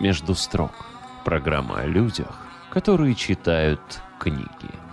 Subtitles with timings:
[0.00, 0.72] «Между строк»–
[1.24, 2.36] программа о людях,
[2.70, 3.80] которые читают
[4.18, 4.83] книги.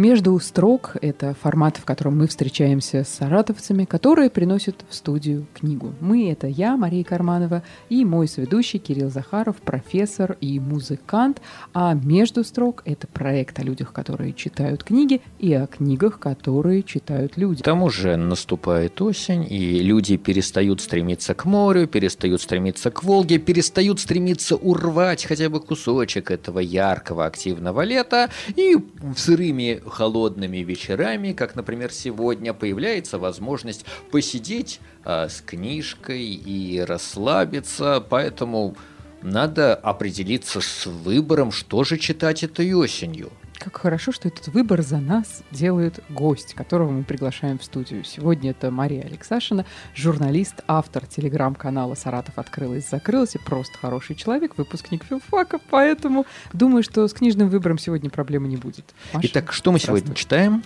[0.00, 5.92] Между строк– это формат, в котором мы встречаемся с саратовцами, которые приносят в студию книгу.
[6.00, 11.42] Мы– это я, Мария Карманова, и мой соведущий Кирилл Захаров, профессор и музыкант.
[11.74, 17.36] А «Между строк»– это проект о людях, которые читают книги, и о книгах, которые читают
[17.36, 17.60] люди.
[17.60, 23.36] К тому же наступает осень, и люди перестают стремиться к морю, перестают стремиться к Волге,
[23.36, 28.78] перестают стремиться урвать хотя бы кусочек этого яркого активного лета, и
[29.14, 38.76] сырыми холодными вечерами, как, например, сегодня, появляется возможность посидеть а, с книжкой и расслабиться, поэтому
[39.22, 43.30] надо определиться с выбором, что же читать этой осенью.
[43.60, 48.04] Как хорошо, что этот выбор за нас делает гость, которого мы приглашаем в студию.
[48.04, 55.04] Сегодня это Мария Алексашина, журналист, автор телеграм-канала «Саратов открылась, закрылась» и просто хороший человек, выпускник
[55.04, 58.94] филфака, поэтому думаю, что с книжным выбором сегодня проблемы не будет.
[59.12, 60.64] Маша, Итак, что мы сегодня читаем?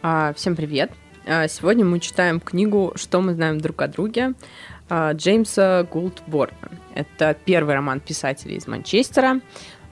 [0.00, 0.92] А, всем привет.
[1.26, 4.32] А, сегодня мы читаем книгу «Что мы знаем друг о друге»
[4.88, 6.70] а, Джеймса Гулдборна.
[6.94, 9.42] Это первый роман писателя из Манчестера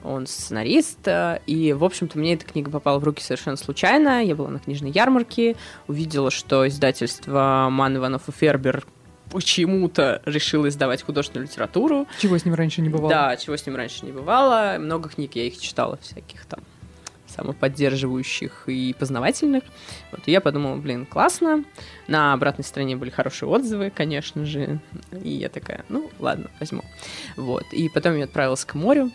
[0.03, 4.23] он сценарист, э, и, в общем-то, мне эта книга попала в руки совершенно случайно.
[4.23, 5.55] Я была на книжной ярмарке,
[5.87, 8.85] увидела, что издательство Ман Иванов и Фербер
[9.31, 12.07] почему-то решил издавать художественную литературу.
[12.19, 13.09] Чего с ним раньше не бывало.
[13.09, 14.77] Да, чего с ним раньше не бывало.
[14.79, 16.61] Много книг я их читала, всяких там
[17.27, 19.63] самоподдерживающих и познавательных.
[20.11, 21.63] Вот, и я подумала, блин, классно.
[22.07, 24.79] На обратной стороне были хорошие отзывы, конечно же.
[25.23, 26.83] И я такая, ну, ладно, возьму.
[27.35, 27.65] Вот.
[27.71, 29.11] И потом я отправилась к морю,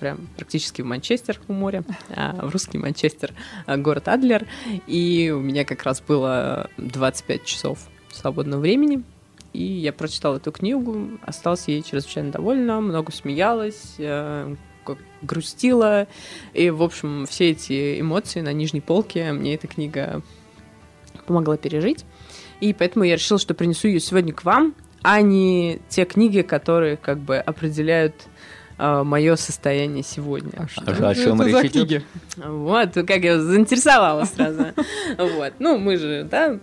[0.00, 3.32] прям практически в Манчестер у моря, а в русский Манчестер,
[3.66, 4.46] а, город Адлер.
[4.86, 7.78] И у меня как раз было 25 часов
[8.10, 9.04] свободного времени.
[9.52, 14.54] И я прочитала эту книгу, осталась ей чрезвычайно довольна, много смеялась, э,
[15.22, 16.06] грустила.
[16.54, 20.22] И, в общем, все эти эмоции на нижней полке мне эта книга
[21.26, 22.04] помогла пережить.
[22.60, 26.96] И поэтому я решила, что принесу ее сегодня к вам, а не те книги, которые
[26.96, 28.14] как бы определяют
[28.82, 30.52] а, мое состояние сегодня.
[30.56, 32.02] А, что а о чем речь идет?
[32.36, 34.68] Вот, как я заинтересовала сразу.
[35.18, 36.58] Вот, ну мы же, да,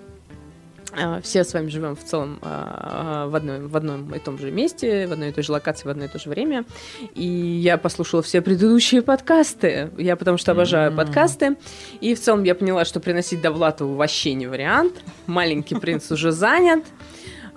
[0.93, 5.05] а, все с вами живем в целом в, одном, в одном и том же месте,
[5.05, 6.65] в одной и той же локации, в одно и то же время.
[7.13, 9.91] И я послушала все предыдущие подкасты.
[9.99, 10.95] Я потому что обожаю mm-hmm.
[10.95, 11.57] подкасты.
[12.01, 14.93] И в целом я поняла, что приносить Довлатову вообще не вариант.
[15.27, 16.83] Маленький принц уже занят.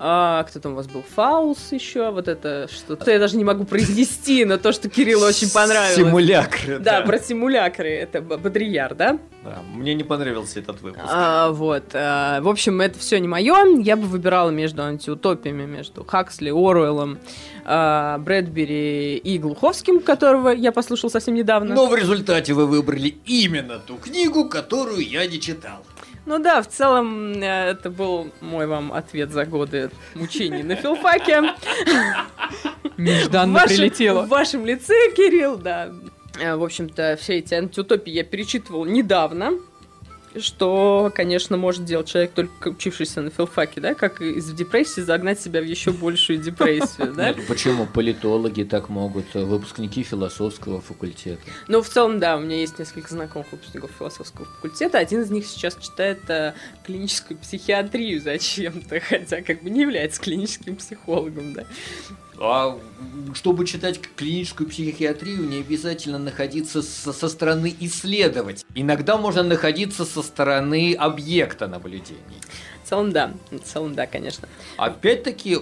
[0.03, 1.05] А, кто там у вас был?
[1.15, 3.11] Фаус еще, вот это что-то.
[3.11, 5.95] Я даже не могу произнести, но то, что Кириллу очень понравилось.
[5.95, 6.79] Симулякры.
[6.79, 7.07] Да, да.
[7.07, 7.91] про симулякры.
[7.91, 9.19] Это Бодрияр, да?
[9.45, 11.05] Да, мне не понравился этот выпуск.
[11.07, 11.85] А, вот.
[11.93, 13.79] А, в общем, это все не мое.
[13.83, 17.19] Я бы выбирала между антиутопиями, между Хаксли, Оруэллом,
[17.67, 21.75] а, Брэдбери и Глуховским, которого я послушал совсем недавно.
[21.75, 25.85] Но в результате вы выбрали именно ту книгу, которую я не читал.
[26.27, 31.55] Ну да, в целом э, это был мой вам ответ за годы мучений на филфаке.
[32.97, 34.23] Нежданно прилетело.
[34.23, 35.91] В вашем лице, Кирилл, да.
[36.39, 39.53] Э, в общем-то, все эти антиутопии я перечитывал недавно
[40.37, 45.61] что, конечно, может делать человек, только учившийся на филфаке, да, как из депрессии загнать себя
[45.61, 47.35] в еще большую депрессию, да?
[47.49, 51.41] Почему политологи так могут, э, выпускники философского факультета?
[51.69, 55.47] Ну, в целом, да, у меня есть несколько знакомых выпускников философского факультета, один из них
[55.47, 56.55] сейчас читает э,
[56.85, 61.67] клиническую психиатрию зачем-то, хотя как бы не является клиническим психологом, да.
[62.41, 62.79] А
[63.35, 68.65] чтобы читать клиническую психиатрию, не обязательно находиться со, со стороны исследовать.
[68.75, 72.41] Иногда можно находиться со стороны объекта наблюдений
[72.91, 73.33] целом, да.
[73.51, 74.49] В целом, да, конечно.
[74.77, 75.57] Опять-таки,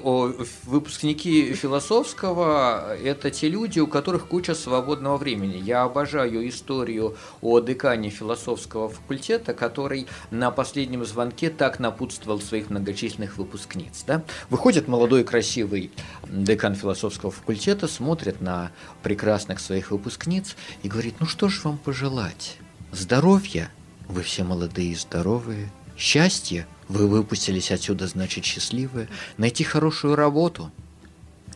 [0.65, 5.57] выпускники философского– это те люди, у которых куча свободного времени.
[5.57, 13.37] Я обожаю историю о декане философского факультета, который на последнем звонке так напутствовал своих многочисленных
[13.37, 14.05] выпускниц.
[14.07, 14.23] Да?
[14.49, 15.91] Выходит молодой красивый
[16.27, 18.73] декан философского факультета, смотрит на
[19.03, 22.57] прекрасных своих выпускниц и говорит, ну что же вам пожелать?
[22.91, 23.71] Здоровья?
[24.09, 25.71] Вы все молодые и здоровые.
[25.97, 26.67] Счастья?
[26.89, 29.09] Вы выпустились отсюда, значит, счастливые.
[29.37, 30.71] Найти хорошую работу.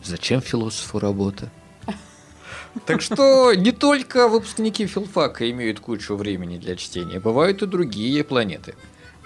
[0.03, 1.49] Зачем философу работа?
[2.85, 8.75] Так что не только выпускники филфака имеют кучу времени для чтения, бывают и другие планеты.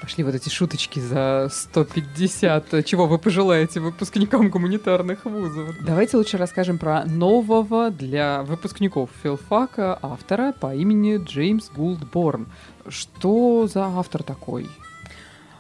[0.02, 2.86] Пошли вот эти шуточки за 150.
[2.86, 5.76] Чего вы пожелаете выпускникам гуманитарных вузов?
[5.82, 12.48] Давайте лучше расскажем про нового для выпускников филфака автора по имени Джеймс Гулдборн.
[12.88, 14.70] Что за автор такой?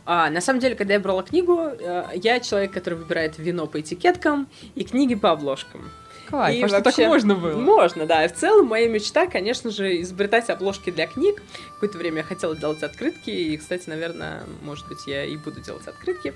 [0.10, 3.82] А, на самом деле, когда я брала книгу, э, я человек, который выбирает вино по
[3.82, 5.92] этикеткам и книги по обложкам.
[6.30, 7.60] Кайф, И а что так вообще- можно было?
[7.60, 8.24] Можно, да.
[8.24, 11.44] И в целом моя мечта, конечно же, изобретать обложки для книг.
[11.74, 15.86] Какое-то время я хотела делать открытки, и, кстати, наверное, может быть, я и буду делать
[15.88, 16.34] открытки.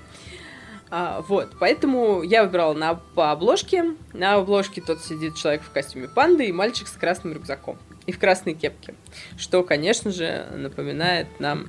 [0.90, 3.94] А, вот, поэтому я выбирала на, по обложке.
[4.12, 7.78] На обложке тот сидит человек в костюме панды и мальчик с красным рюкзаком.
[8.04, 8.94] И в красной кепке.
[9.38, 11.68] Что, конечно же, напоминает нам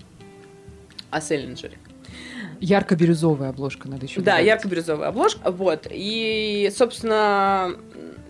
[1.09, 1.77] о Селлинджере.
[2.59, 5.51] Ярко-бирюзовая обложка надо еще Да, ярко-бирюзовая обложка.
[5.51, 5.87] Вот.
[5.89, 7.71] И, собственно,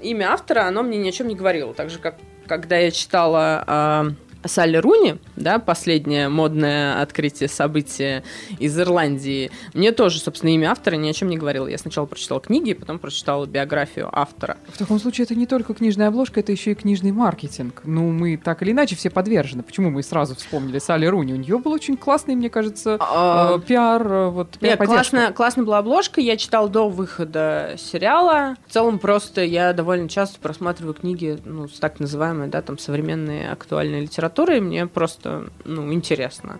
[0.01, 1.73] имя автора, оно мне ни о чем не говорило.
[1.73, 2.15] Так же, как
[2.47, 4.07] когда я читала а,
[4.45, 8.24] Салли Руни, да, последнее модное открытие события
[8.60, 11.68] из Ирландии, мне тоже, собственно, имя автора ни о чем не говорило.
[11.68, 14.57] Я сначала прочитала книги, потом прочитала биографию автора.
[14.68, 17.81] В таком случае это не только книжная обложка, это еще и книжный маркетинг.
[17.84, 19.63] Ну, мы так или иначе все подвержены.
[19.63, 21.34] Почему мы сразу вспомнили Салли Руни?
[21.34, 24.86] У нее был очень классный, мне кажется, А, э, пиар, э, вот, Нет, пиар-поддержка.
[24.86, 28.56] классная, классная была обложка, я читала до выхода сериала.
[28.68, 34.07] В целом просто я довольно часто просматриваю книги, ну, так называемой, да, там, современной актуальной
[34.33, 34.62] литературой.
[34.62, 36.59] Мне просто, ну, интересно,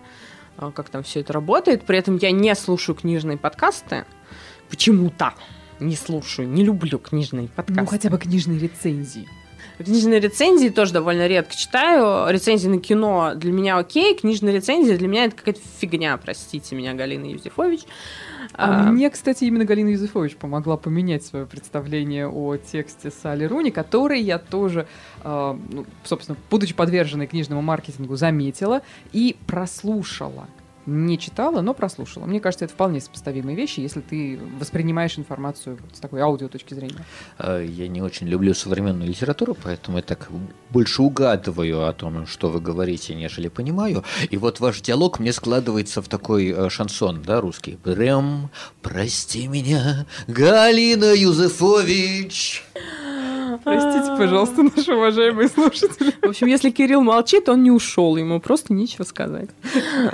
[0.56, 1.84] а, как там все это работает.
[1.84, 4.04] При этом я не слушаю книжные подкасты.
[4.70, 5.34] Почему-то
[5.80, 7.80] не слушаю, не люблю книжные подкасты.
[7.82, 9.28] Ну, хотя бы книжные рецензии.
[9.78, 12.32] Книжные рецензии тоже довольно редко читаю.
[12.32, 16.94] Рецензии на кино для меня окей, книжные рецензии для меня это какая-то фигня, простите меня,
[16.94, 17.80] Галина Юзефович.
[18.52, 23.70] А А, Мне, кстати, именно Галина Юзефович помогла поменять свое представление о тексте Салли Руни,
[23.70, 24.86] который я тоже,
[25.22, 28.82] э, ну, собственно, будучи подверженной книжному маркетингу, заметила
[29.12, 30.46] и прослушала.
[30.86, 32.26] Не читала, но прослушала.
[32.26, 36.74] Мне кажется, это вполне сопоставимые вещи, если ты воспринимаешь информацию вот с такой аудио точки
[36.74, 37.04] зрения.
[37.38, 40.28] Э, Я не очень люблю современную литературу, поэтому я так
[40.70, 44.04] больше угадываю о том, что вы говорите, нежели понимаю.
[44.30, 47.76] И вот ваш диалог мне складывается в такой э, шансон, да, русский.
[47.82, 48.50] Прям,
[48.82, 52.62] прости меня, Галина Юзефович.
[53.64, 56.12] Простите, пожалуйста, наши уважаемые слушатели.
[56.22, 59.48] В общем, если Кирилл молчит, он не ушел, ему просто нечего сказать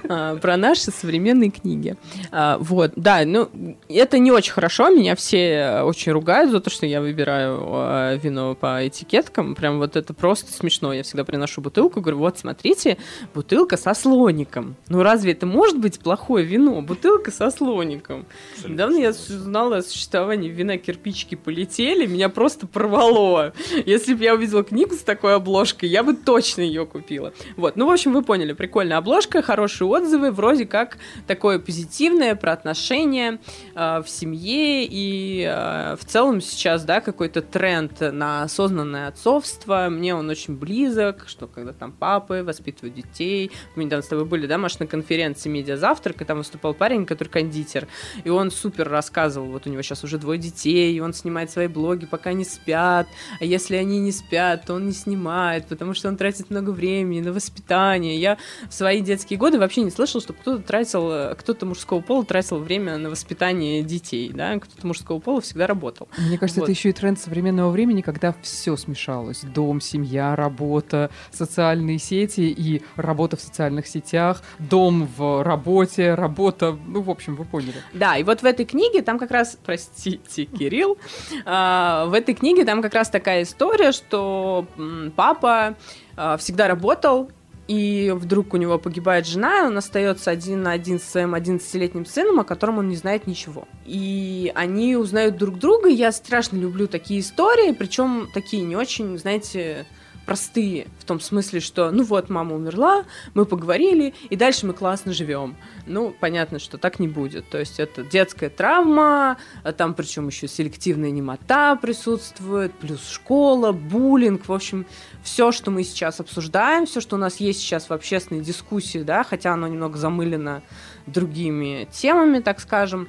[0.09, 1.97] а, про наши современные книги.
[2.31, 3.49] А, Вот, да, ну,
[3.89, 8.55] это не очень хорошо, меня все очень ругают за то, что я выбираю а, вино
[8.55, 10.93] по этикеткам, прям вот это просто смешно.
[10.93, 12.99] Я всегда приношу бутылку, говорю, вот, смотрите,
[13.35, 14.77] бутылка со слоником.
[14.89, 16.81] Ну, разве это может быть плохое вино?
[16.83, 18.27] Бутылка со слоником.
[18.65, 23.50] Недавно я узнала о существовании вина «Кирпичики полетели», меня просто порвало.
[23.87, 27.33] Если бы я увидела книгу с такой обложкой, я бы точно ее купила.
[27.57, 32.53] Вот, ну, в общем, вы поняли, прикольная обложка, хорошие отзывы, вроде как такое позитивное про
[32.53, 33.39] отношения
[33.75, 39.89] э, в семье и э, в целом сейчас, да, какой-то тренд на осознанное отцовство.
[39.91, 43.51] Мне он очень близок, что когда там папы воспитывают детей.
[43.77, 47.29] Мы недавно с тобой были, да, Маш, на конференции «Медиазавтрак», и там выступал парень, который
[47.29, 47.89] кондитер,
[48.25, 51.67] и он супер рассказывал, вот у него сейчас уже двое детей, и он снимает свои
[51.67, 53.07] блоги, пока не спят,
[53.39, 57.21] а если они не спят, то он не снимает, потому что он тратит много времени
[57.21, 58.19] на воспитание.
[58.19, 58.39] Я
[58.69, 62.97] в свои детские годы вообще не слышал, чтобы кто-то тратил, кто-то мужского пола тратил время
[62.99, 66.09] на воспитание детей, да, кто-то мужского пола всегда работал.
[66.19, 66.65] Мне кажется, Вот.
[66.69, 69.41] это еще и тренд современного времени, когда все смешалось.
[69.43, 77.03] Дом, семья, работа, социальные сети и работа в социальных сетях, дом в работе, работа, ну,
[77.03, 77.75] в общем, вы поняли.
[77.93, 80.99] Да, и вот в этой книге там как раз, простите, Кирилл,
[81.45, 84.67] а, в этой книге там как раз такая история, что
[85.15, 85.77] папа
[86.17, 87.31] а, всегда работал,
[87.69, 92.07] и вдруг у него погибает жена, и он остается один на один с своим 11-летним
[92.07, 93.69] сыном, о котором он не знает ничего.
[93.85, 99.87] И они узнают друг друга, я страшно люблю такие истории, причем такие не очень, знаете,
[100.31, 105.13] простые, в том смысле, что, ну вот, мама умерла, мы поговорили, и дальше мы классно
[105.13, 105.57] живем.
[105.89, 107.49] Ну, понятно, что так не будет.
[107.49, 114.47] То есть это детская травма, а там причем еще селективная немота присутствует, плюс школа, буллинг,
[114.47, 114.87] в общем,
[115.25, 119.25] все, что мы сейчас обсуждаем, все, что у нас есть сейчас в общественной дискуссии, да,
[119.25, 120.63] хотя оно немного замылено
[121.09, 123.09] другими темами, так скажем,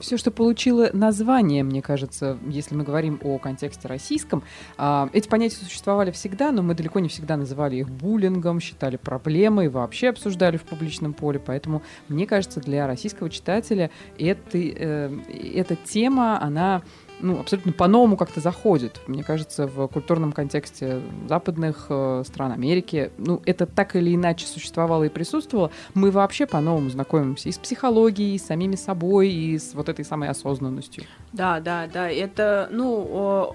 [0.00, 4.42] Все, что получило название, мне кажется, если мы говорим о контексте российском,
[4.76, 9.68] а, эти понятия существовали всегда, но мы далеко не всегда называли их буллингом, считали проблемой,
[9.68, 11.40] вообще обсуждали в публичном поле.
[11.44, 15.10] Поэтому, мне кажется, для российского читателя это, э,
[15.54, 16.82] эта тема, она
[17.20, 19.00] ну, абсолютно по-новому как-то заходит.
[19.06, 25.04] Мне кажется, в культурном контексте западных э, стран Америки, ну, это так или иначе существовало
[25.04, 25.70] и присутствовало.
[25.94, 30.04] Мы вообще по-новому знакомимся и с психологией, и с самими собой, и с вот этой
[30.04, 31.04] самой осознанностью.
[31.32, 32.10] Да, да, да.
[32.10, 33.54] Это, ну,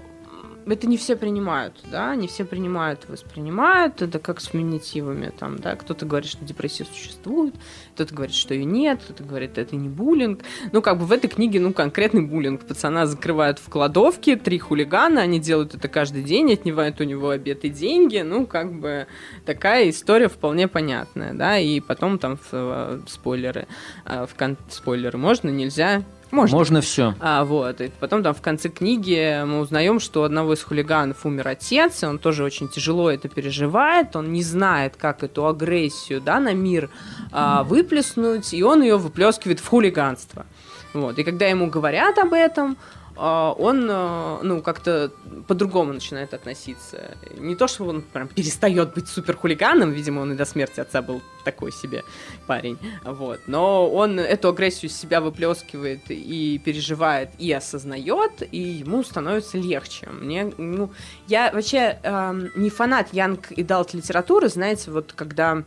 [0.66, 5.76] это не все принимают, да, не все принимают, воспринимают, это как с феминитивами, там, да,
[5.76, 7.54] кто-то говорит, что депрессия существует,
[7.94, 10.40] кто-то говорит, что ее нет, кто-то говорит, это не буллинг,
[10.72, 15.20] ну, как бы в этой книге, ну, конкретный буллинг, пацана закрывают в кладовке, три хулигана,
[15.20, 19.06] они делают это каждый день, отнимают у него обед и деньги, ну, как бы
[19.44, 23.66] такая история вполне понятная, да, и потом там в, э, спойлеры,
[24.06, 24.56] э, в кон...
[24.68, 26.02] спойлеры можно, нельзя,
[26.34, 26.56] можно.
[26.56, 27.14] Можно все.
[27.20, 27.80] А, вот.
[27.80, 32.02] И потом там в конце книги мы узнаем, что у одного из хулиганов умер отец,
[32.02, 36.52] и он тоже очень тяжело это переживает, он не знает, как эту агрессию да, на
[36.52, 36.90] мир
[37.32, 40.46] а, выплеснуть, и он ее выплескивает в хулиганство.
[40.92, 41.18] Вот.
[41.18, 42.76] И когда ему говорят об этом,
[43.16, 45.12] он, а, ну, как-то
[45.46, 47.16] по-другому начинает относиться.
[47.36, 51.00] Не то, что он прям перестает быть супер хулиганом, видимо, он и до смерти отца
[51.02, 52.04] был такой себе
[52.46, 53.40] парень, вот.
[53.46, 60.08] Но он эту агрессию из себя выплескивает и переживает, и осознает, и ему становится легче.
[60.08, 60.90] Мне, ну,
[61.28, 65.62] я вообще э, не фанат Янг и Далт литературы, знаете, вот когда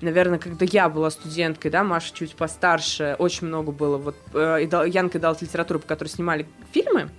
[0.00, 5.18] наверное, когда я была студенткой, да, Маша чуть постарше, очень много было вот э, Янка
[5.18, 7.10] дал литературу, по которой снимали фильмы.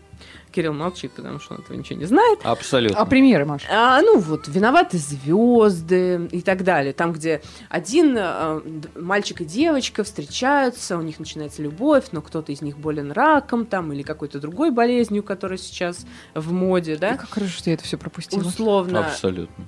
[0.52, 2.40] Кирилл молчит, потому что он этого ничего не знает.
[2.44, 2.98] Абсолютно.
[2.98, 3.68] А примеры, Маша?
[3.70, 6.94] А, ну вот, виноваты звезды и так далее.
[6.94, 8.62] Там, где один а,
[8.96, 13.92] мальчик и девочка встречаются, у них начинается любовь, но кто-то из них болен раком там
[13.94, 17.16] или какой-то другой болезнью, которая сейчас в моде, да?
[17.16, 18.42] И как хорошо, что я это все пропустила.
[18.42, 19.08] Условно.
[19.08, 19.66] Абсолютно.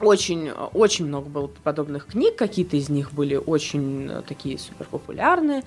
[0.00, 5.62] Очень, очень много было подобных книг, какие-то из них были очень э, такие супер популярные.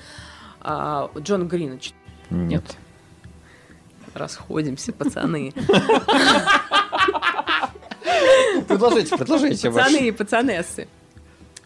[0.61, 1.93] А, Джон Гринч.
[2.29, 2.77] Нет
[4.13, 5.53] расходимся, пацаны.
[8.67, 9.71] Продолжайте, продолжайте.
[9.71, 10.87] Пацаны и пацанессы.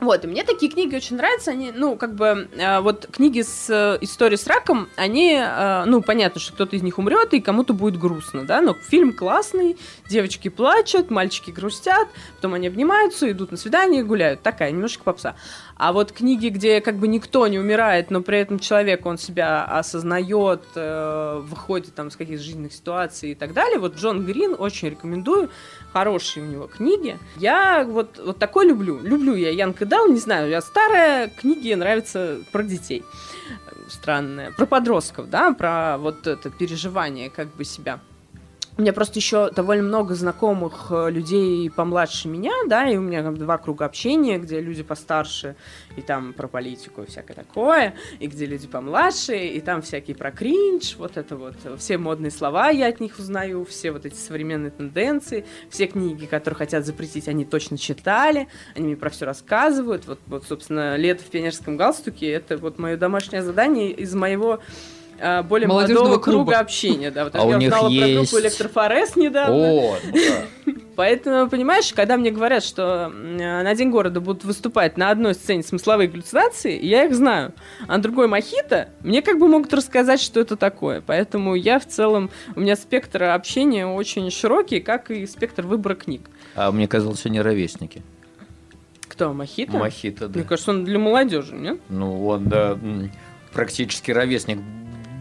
[0.03, 3.69] Вот, и мне такие книги очень нравятся, они, ну, как бы, э, вот книги с
[3.69, 7.73] э, историей с раком, они, э, ну, понятно, что кто-то из них умрет, и кому-то
[7.73, 9.77] будет грустно, да, но фильм классный,
[10.09, 15.35] девочки плачут, мальчики грустят, потом они обнимаются, идут на свидание гуляют, такая, немножко попса.
[15.75, 19.63] А вот книги, где как бы никто не умирает, но при этом человек, он себя
[19.65, 24.89] осознает, э, выходит там с каких-то жизненных ситуаций и так далее, вот Джон Грин очень
[24.89, 25.49] рекомендую,
[25.91, 27.17] хорошие у него книги.
[27.37, 28.99] Я вот, вот такой люблю.
[28.99, 33.03] Люблю я Янка Дал, не знаю, я старая, книги нравятся про детей.
[33.87, 34.49] Странные.
[34.49, 37.99] Про подростков, да, про вот это переживание как бы себя.
[38.75, 43.21] У меня просто еще довольно много знакомых э, людей помладше меня, да, и у меня
[43.21, 45.55] там два круга общения, где люди постарше,
[45.95, 50.31] и там про политику и всякое такое, и где люди помладше, и там всякие про
[50.31, 54.71] кринж, вот это вот, все модные слова я от них узнаю, все вот эти современные
[54.71, 60.19] тенденции, все книги, которые хотят запретить, они точно читали, они мне про все рассказывают, вот,
[60.25, 64.61] вот собственно, «Лето в пионерском галстуке»— это вот мое домашнее задание из моего
[65.19, 66.21] а, более молодого клуба.
[66.21, 67.11] круга общения.
[67.11, 67.25] Да.
[67.25, 68.01] Вот а я узнала есть...
[68.01, 69.55] про группу Электрофорез недавно.
[69.55, 70.73] О, да.
[70.95, 76.07] Поэтому, понимаешь, когда мне говорят, что на День города будут выступать на одной сцене смысловые
[76.07, 77.53] галлюцинации, я их знаю.
[77.87, 81.01] А на другой мохито, мне как бы могут рассказать, что это такое.
[81.01, 86.29] Поэтому я в целом, у меня спектр общения очень широкий, как и спектр выбора книг.
[86.55, 88.03] А мне казалось, они ровесники.
[89.07, 89.77] Кто, Мохито?
[89.77, 90.39] Мохито, да.
[90.39, 91.79] Мне кажется, он для молодежи, нет?
[91.89, 92.77] Ну, он, да,
[93.51, 94.59] практически ровесник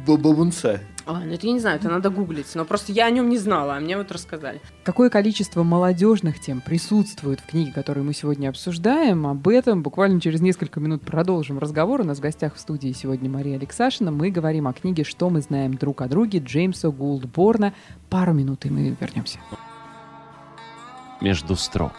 [0.06, 0.80] бабунца.
[1.04, 2.54] А, ну это я не знаю, это надо гуглить.
[2.54, 4.60] Но просто я о нем не знала, а мне вот рассказали.
[4.84, 9.26] Какое количество молодежных тем присутствует в книге, которую мы сегодня обсуждаем?
[9.26, 12.02] Об этом буквально через несколько минут продолжим разговор.
[12.02, 14.10] У нас в гостях в студии сегодня Мария Алексашина.
[14.12, 17.74] Мы говорим о книге «Что мы знаем друг о друге» Джеймса Гулдборна.
[18.08, 19.38] Пару минут, и мы вернемся.
[21.20, 21.92] Между строк.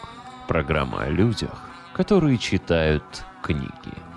[0.48, 3.04] Программа о людях, которые читают
[3.42, 4.13] книги.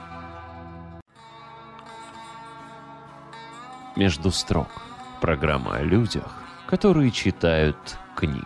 [3.97, 4.67] «Между строк»–
[5.21, 6.31] программа о людях,
[6.67, 8.43] которые читают книги.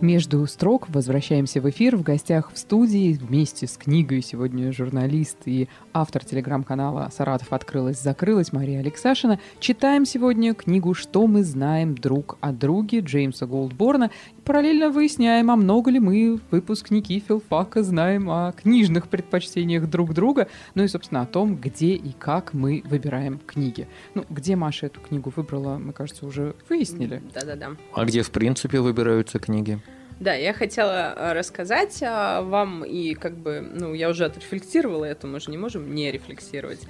[0.00, 1.96] Между строк возвращаемся в эфир.
[1.96, 8.52] В гостях в студии вместе с книгой сегодня журналист и автор телеграм-канала «Саратов открылась, закрылась»
[8.52, 9.40] Мария Алексашина.
[9.58, 14.12] Читаем сегодня книгу «Что мы знаем друг о друге» Джеймса Голдборна.
[14.48, 20.84] Параллельно выясняем, а много ли мы, выпускники филфака, знаем о книжных предпочтениях друг друга, ну
[20.84, 23.86] и, собственно, о том, где и как мы выбираем книги.
[24.14, 27.20] Ну, где Маша эту книгу выбрала, мы, кажется, уже выяснили.
[27.34, 27.72] Да-да-да.
[27.92, 29.80] А где, в принципе, выбираются книги?
[30.20, 35.28] Да, я хотела э, рассказать а, вам, и как бы, ну, я уже отрефлексировала это,
[35.28, 36.80] мы же не можем не рефлексировать.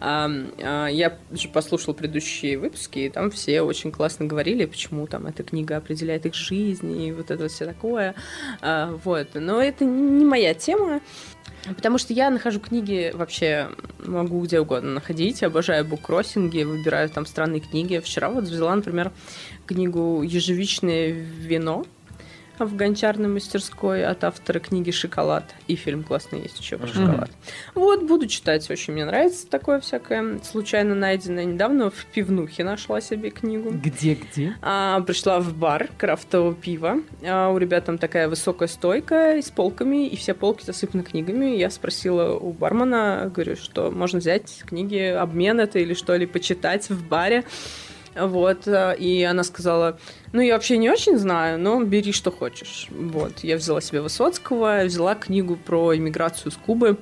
[0.00, 0.28] А,
[0.88, 5.76] я же послушала предыдущие выпуски, и там все очень классно говорили, почему там эта книга
[5.76, 8.16] определяет их жизнь, и вот это все такое.
[8.60, 11.00] А, вот, но это не моя тема.
[11.76, 13.68] Потому что я нахожу книги вообще
[14.04, 15.44] могу где угодно находить.
[15.44, 18.00] Обожаю буккроссинги, выбираю там странные книги.
[18.00, 19.12] Вчера вот взяла, например,
[19.66, 21.86] книгу «Ежевичное вино»
[22.58, 25.54] в гончарной мастерской от автора книги «Шоколад».
[25.66, 27.30] И фильм классный есть еще про шоколад.
[27.74, 28.68] Вот, буду читать.
[28.70, 31.44] Очень мне нравится такое всякое случайно найденное.
[31.44, 33.70] Недавно в пивнухе нашла себе книгу.
[33.70, 34.56] Где-где?
[34.62, 36.98] А, пришла в бар крафтового пива.
[37.24, 41.56] А, у ребят там такая высокая стойка с полками, и все полки засыпаны книгами.
[41.56, 46.88] Я спросила у бармена, говорю, что можно взять книги, обмен это или что, ли почитать
[46.90, 47.44] в баре.
[48.14, 49.98] Вот, э, и она сказала,
[50.32, 52.88] ну, я вообще не очень знаю, но бери, что хочешь.
[52.90, 56.98] Вот, я взяла себе Высоцкого, взяла книгу про иммиграцию с Кубы,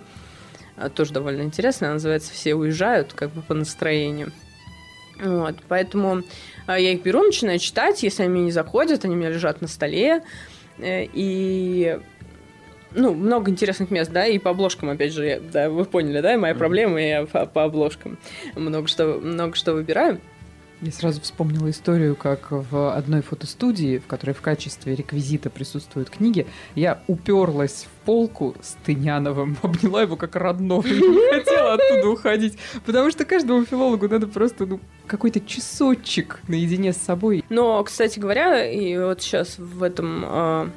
[0.76, 4.32] э, тоже довольно интересная, она называется «Все уезжают», как бы по настроению.
[5.20, 6.22] Вот, поэтому э,
[6.68, 9.68] я их беру, начинаю читать, если они мне не заходят, они у меня лежат на
[9.68, 10.22] столе,
[10.78, 11.98] и
[12.92, 16.38] ну, много интересных мест, да, и по обложкам, опять же, я, да, вы поняли, да,
[16.38, 18.18] моя проблема, я по, по обложкам
[18.54, 20.20] много что, много что выбираю.
[20.82, 26.46] Я сразу вспомнила историю, как в одной фотостудии, в которой в качестве реквизита присутствуют книги,
[26.74, 32.56] я уперлась в полку с Тыняновым, обняла его как родного и не хотела оттуда уходить.
[32.86, 37.44] Потому что каждому филологу надо просто ну, какой-то часочек наедине с собой.
[37.50, 40.70] Но, кстати говоря, и вот сейчас в этом, э,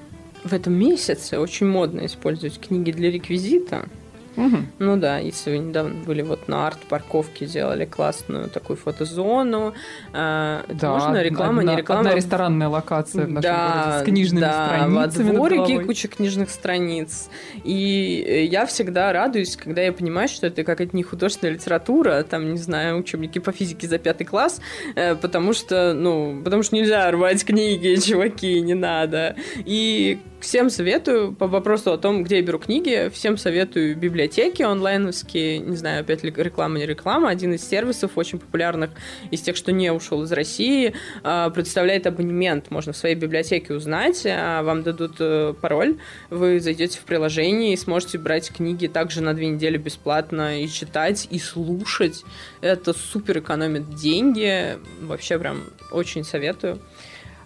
[0.43, 3.87] в этом месяце очень модно использовать книги для реквизита.
[4.35, 4.57] Угу.
[4.79, 9.73] Ну да, если вы недавно были вот на арт-парковке, делали классную такую фотозону.
[10.13, 12.01] Э, Да, можно реклама, одна, не реклама?
[12.01, 15.27] одна ресторанная локация в нашем да, городе с книжными да, страницами.
[15.27, 17.29] во дворике куча книжных страниц.
[17.63, 22.23] И э, я всегда радуюсь, когда я понимаю, что это какая-то не художественная литература, а
[22.23, 24.61] там, не знаю, учебники по физике за пятый класс,
[24.95, 29.35] э, потому что, ну, потому что нельзя рвать книги, чуваки, не надо.
[29.65, 35.59] И всем советую по вопросу о том, где я беру книги, всем советую библиотеки онлайновские,
[35.59, 38.91] не знаю, опять ли реклама, не реклама, один из сервисов очень популярных
[39.31, 42.71] из тех, что не ушел из России, э, представляет абонемент.
[42.71, 45.97] Можно в своей библиотеке узнать, а вам дадут э, пароль,
[46.29, 51.27] вы зайдете в приложение и сможете брать книги также на две недели бесплатно и читать,
[51.29, 52.23] и слушать.
[52.61, 54.77] Это супер экономит деньги.
[55.01, 56.79] Вообще прям очень советую.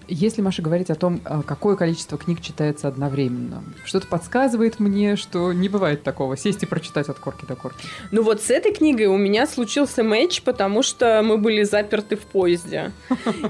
[0.07, 5.51] Если Маша говорить о том, а, какое количество книг читается одновременно, что-то подсказывает мне, что
[5.53, 7.85] не бывает такого, сесть и прочитать от корки до корки.
[8.11, 12.21] Ну вот с этой книгой у меня случился матч, потому что мы были заперты в
[12.21, 12.91] поезде.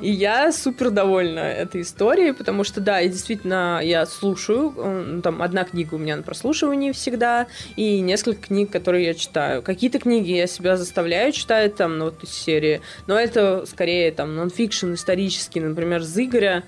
[0.01, 4.73] И я супер довольна этой историей, потому что, да, и действительно, я слушаю.
[4.75, 9.61] э, Там одна книга у меня на прослушивании всегда, и несколько книг, которые я читаю.
[9.61, 14.35] Какие-то книги я себя заставляю читать, там, ну, вот из серии, но это скорее там
[14.35, 16.07] нонфикшн исторический, например, с
[16.47, 16.63] Игоря.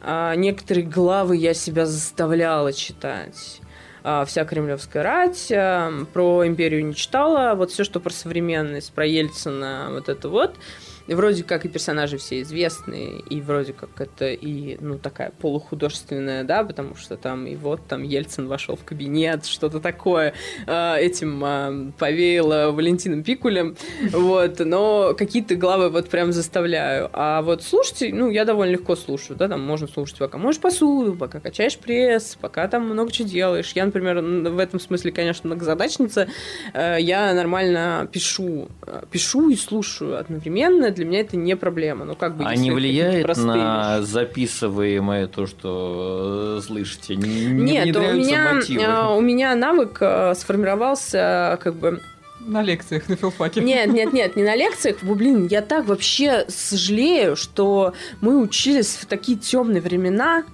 [0.00, 3.60] А некоторые главы я себя заставляла читать
[4.04, 9.04] а, вся кремлевская рать, а, про империю не читала, вот все, что про современность, про
[9.04, 10.54] Ельцина, вот это вот.
[11.08, 16.64] Вроде как и персонажи все известные, и вроде как это и, ну, такая полухудожественная, да,
[16.64, 20.34] потому что там и вот там Ельцин вошел в кабинет, что-то такое
[20.66, 23.76] а, этим а, повеяло Валентином Пикулем,
[24.12, 27.10] вот, но какие-то главы вот прям заставляю.
[27.12, 31.14] А вот слушайте, ну, я довольно легко слушаю, да, там можно слушать, пока моешь посуду,
[31.14, 33.72] пока качаешь пресс, пока там много чего делаешь.
[33.74, 36.28] Я, например, в этом смысле, конечно, многозадачница,
[36.72, 42.04] Э, я нормально пишу, э, пишу и слушаю одновременно, для меня это не проблема.
[42.04, 44.10] Ну, как бы, А не влияет простые на вещи.
[44.10, 47.16] записываемое то, что э, слышите?
[47.16, 48.82] Не, не Нет, у меня, мотивы?
[48.82, 52.00] э, у меня навык э, сформировался как бы
[52.40, 53.60] На лекциях на филфаке.
[53.60, 55.02] Нет, нет, нет, не на лекциях.
[55.02, 60.44] Блин, я так вообще сожалею, что мы учились в такие темные времена,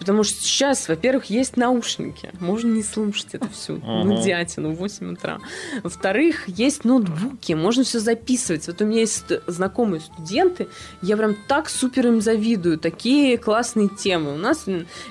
[0.00, 4.22] потому что сейчас, во-первых, есть наушники, можно не слушать это все, ну, Ага.
[4.24, 5.38] дятину, в 8 утра.
[5.84, 8.66] Во-вторых, есть ноутбуки, можно все записывать.
[8.66, 10.66] Вот у меня есть ст- знакомые студенты,
[11.02, 14.34] я прям так супер им завидую, такие классные темы.
[14.34, 14.64] У нас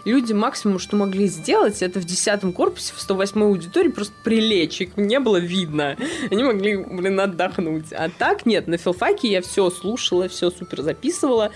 [0.03, 4.97] люди максимум, что могли сделать, это в 10 корпусе, в 108 аудитории просто прилечь, их
[4.97, 5.95] не было видно.
[6.31, 7.93] Они могли, блин, отдохнуть.
[7.93, 11.51] А так нет, на филфаке я все слушала, все супер записывала.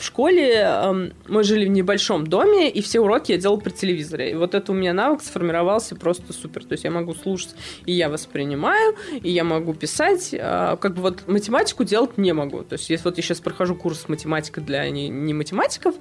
[0.00, 4.30] В школе эм, мы жили в небольшом доме, и все уроки я делала при телевизоре.
[4.30, 6.64] И вот это у меня навык сформировался просто супер.
[6.64, 10.34] То есть я могу слушать, и я воспринимаю, и я могу писать.
[10.40, 12.62] А, как бы вот математику делать не могу.
[12.62, 15.94] То есть если вот я сейчас прохожу курс математика для не, не математиков,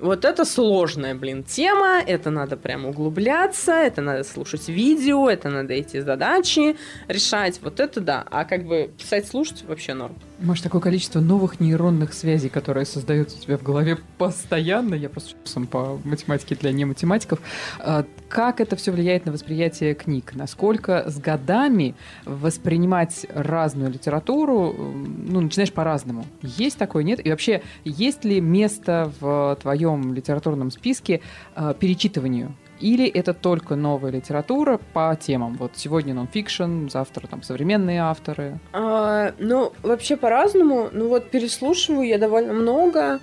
[0.00, 5.74] вот это сложная, блин, тема, это надо прям углубляться, это надо слушать видео, это надо
[5.74, 8.26] эти задачи решать, вот это да.
[8.32, 10.16] А как бы писать, слушать вообще норм.
[10.40, 14.94] Может, такое количество новых нейронных связей, которые создаются у тебя в голове постоянно.
[14.94, 17.40] Я просто сам по математике для нематематиков.
[17.80, 20.32] А, как это все влияет на восприятие книг?
[20.34, 26.24] Насколько с годами воспринимать разную литературу, ну, начинаешь по-разному?
[26.42, 27.24] Есть такое, нет?
[27.26, 31.20] И вообще, есть ли место в твоем литературном списке
[31.56, 32.54] а, перечитыванию?
[32.80, 35.56] Или это только новая литература по темам?
[35.58, 38.58] Вот сегодня нонфикшн, завтра там современные авторы.
[38.72, 40.88] А, ну, вообще по-разному.
[40.92, 43.20] Ну вот переслушиваю я довольно много.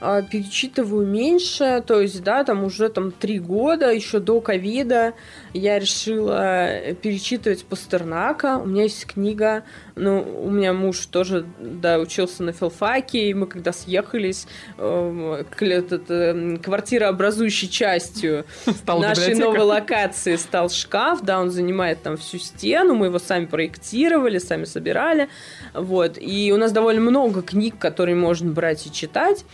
[0.00, 5.14] А, перечитываю меньше, то есть, да, там уже там три года, еще до ковида,
[5.54, 8.58] я решила перечитывать Пастернака.
[8.58, 9.62] У меня есть книга,
[9.94, 16.56] ну, у меня муж тоже, да, учился на филфаке, и мы когда съехались, э, э,
[16.62, 19.46] квартирообразующей частью стал нашей библиотека.
[19.46, 24.64] новой локации стал шкаф, да, он занимает там всю стену, мы его сами проектировали, сами
[24.64, 25.28] собирали,
[25.72, 29.44] вот, и у нас довольно много книг, которые можно брать и читать,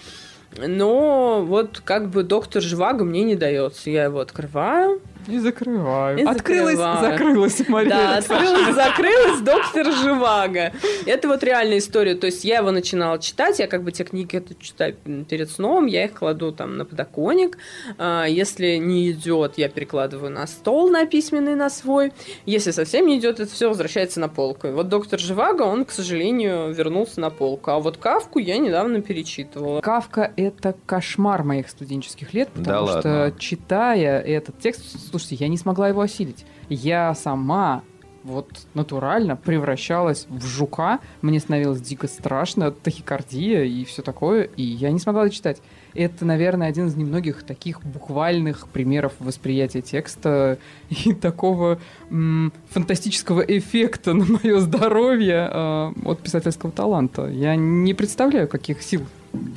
[0.56, 3.90] но вот как бы доктор Живаго мне не дается.
[3.90, 6.18] Я его открываю, и закрываю.
[6.18, 7.12] И открылась, закрываю.
[7.12, 7.90] закрылась, Мария.
[7.90, 10.72] Да, открылась, закрылась, доктор Живаго.
[11.06, 12.14] Это вот реальная история.
[12.14, 14.94] То есть я его начинала читать, я как бы те книги это читаю
[15.28, 17.58] перед сном, я их кладу там на подоконник.
[17.98, 22.12] А, если не идет, я перекладываю на стол на письменный, на свой.
[22.46, 24.68] Если совсем не идет, это все возвращается на полку.
[24.68, 27.70] И вот доктор Живаго, он, к сожалению, вернулся на полку.
[27.70, 29.80] А вот Кавку я недавно перечитывала.
[29.80, 33.34] Кавка— это кошмар моих студенческих лет, потому да что, ладно.
[33.38, 36.46] читая этот текст, слушайте, я не смогла его осилить.
[36.68, 37.82] Я сама
[38.22, 41.00] вот натурально превращалась в жука.
[41.22, 45.62] Мне становилось дико страшно, тахикардия и все такое, и я не смогла это читать.
[45.94, 50.58] Это, наверное, один из немногих таких буквальных примеров восприятия текста
[50.90, 51.78] и такого
[52.10, 57.26] м, фантастического эффекта на мое здоровье э, от писательского таланта.
[57.26, 59.02] Я не представляю, каких сил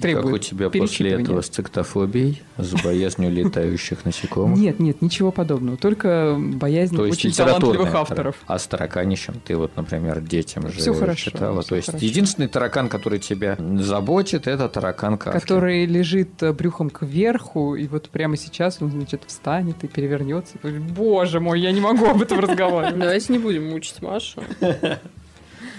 [0.02, 4.58] требует Как у тебя после этого с циктофобией, с боязнью летающих насекомых?
[4.58, 5.78] Нет, нет, ничего подобного.
[5.78, 8.36] Только боязнь То очень талантливых авторов.
[8.48, 11.62] А с тараканищем ты вот, например, детям же все хорошо, читала.
[11.62, 12.06] Все То есть хорошо.
[12.06, 15.40] единственный таракан, который тебя заботит, это таракан Кавки.
[15.40, 20.56] Который лежит э, брюхом кверху, и вот прямо сейчас он, значит, встанет и перевернется.
[20.64, 23.00] Боже мой, я не могу об этом разговаривать.
[23.00, 24.42] Давайте не будем мучить Машу.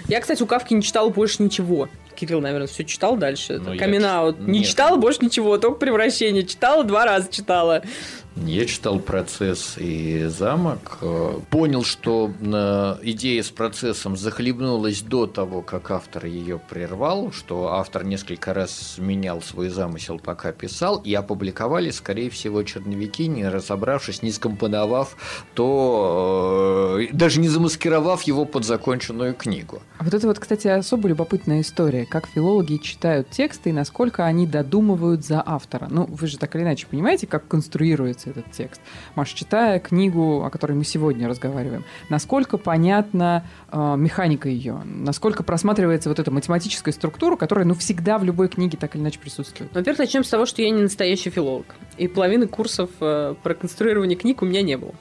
[0.07, 1.89] Я, кстати, у Кавки не читала больше ничего.
[2.15, 3.59] Кирилл, наверное, все читал дальше.
[3.59, 6.45] Ну, камин Не читала больше ничего, только превращение.
[6.45, 7.83] Читала два раза читала.
[8.35, 10.97] Я читал процесс и замок.
[11.01, 17.71] Э, понял, что э, идея с процессом захлебнулась до того, как автор ее прервал, что
[17.71, 24.21] автор несколько раз менял свой замысел, пока писал, и опубликовали, скорее всего, черновики, не разобравшись,
[24.21, 25.15] не скомпоновав,
[25.53, 29.81] то э, даже не замаскировав его под законченную книгу.
[29.97, 34.47] А вот это вот, кстати, особо любопытная история, как филологи читают тексты и насколько они
[34.47, 35.87] додумывают за автора.
[35.89, 38.81] Ну, вы же так или иначе понимаете, как конструируется этот текст.
[39.15, 46.09] Маш, читая книгу, о которой мы сегодня разговариваем, насколько понятна э, механика ее, насколько просматривается
[46.09, 49.73] вот эта математическая структура, которая, ну, всегда в любой книге так или иначе присутствует?
[49.73, 54.17] Во-первых, начнем с того, что я не настоящий филолог, и половины курсов э, про конструирование
[54.17, 54.93] книг у меня не было.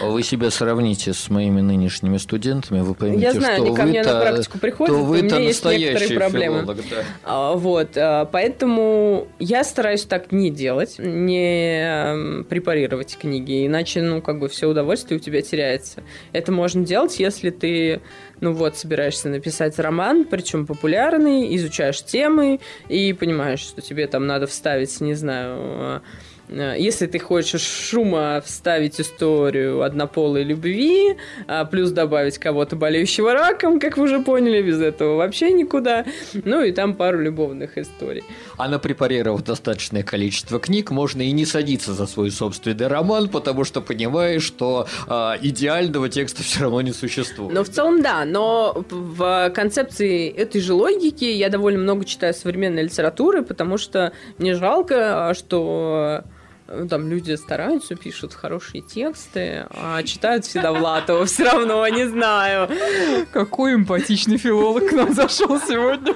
[0.00, 4.02] Вы себя сравните с моими нынешними студентами, вы поймете, я знаю, что они ко мне
[4.02, 6.60] на практику приходят, то вы у меня есть некоторые проблемы.
[6.60, 6.96] Филолог, да.
[7.24, 14.22] а, вот, а, поэтому я стараюсь так не делать, не преподавать препарировать книги, иначе, ну,
[14.22, 16.02] как бы все удовольствие у тебя теряется.
[16.32, 18.00] Это можно делать, если ты,
[18.40, 24.46] ну вот, собираешься написать роман, причем популярный, изучаешь темы и понимаешь, что тебе там надо
[24.46, 26.02] вставить, не знаю,
[26.50, 33.80] Э, если ты хочешь шума вставить историю однополой любви, а плюс добавить кого-то болеющего раком,
[33.80, 36.04] как вы уже поняли, без этого вообще никуда.
[36.32, 38.24] Ну и там пару любовных историй.
[38.56, 43.64] А на препарировав достаточное количество книг, можно и не садиться за свой собственный роман, потому
[43.64, 47.52] что понимаешь, что э, идеального текста все равно не существует.
[47.52, 52.84] Ну, в целом, да, но в концепции этой же логики я довольно много читаю современной
[52.84, 56.24] литературы, потому что мне жалко, что
[56.72, 62.68] ну, там люди стараются, пишут хорошие тексты, а читают всегда Влатова все равно, не знаю.
[63.32, 66.14] Какой эмпатичный филолог к нам зашел сегодня.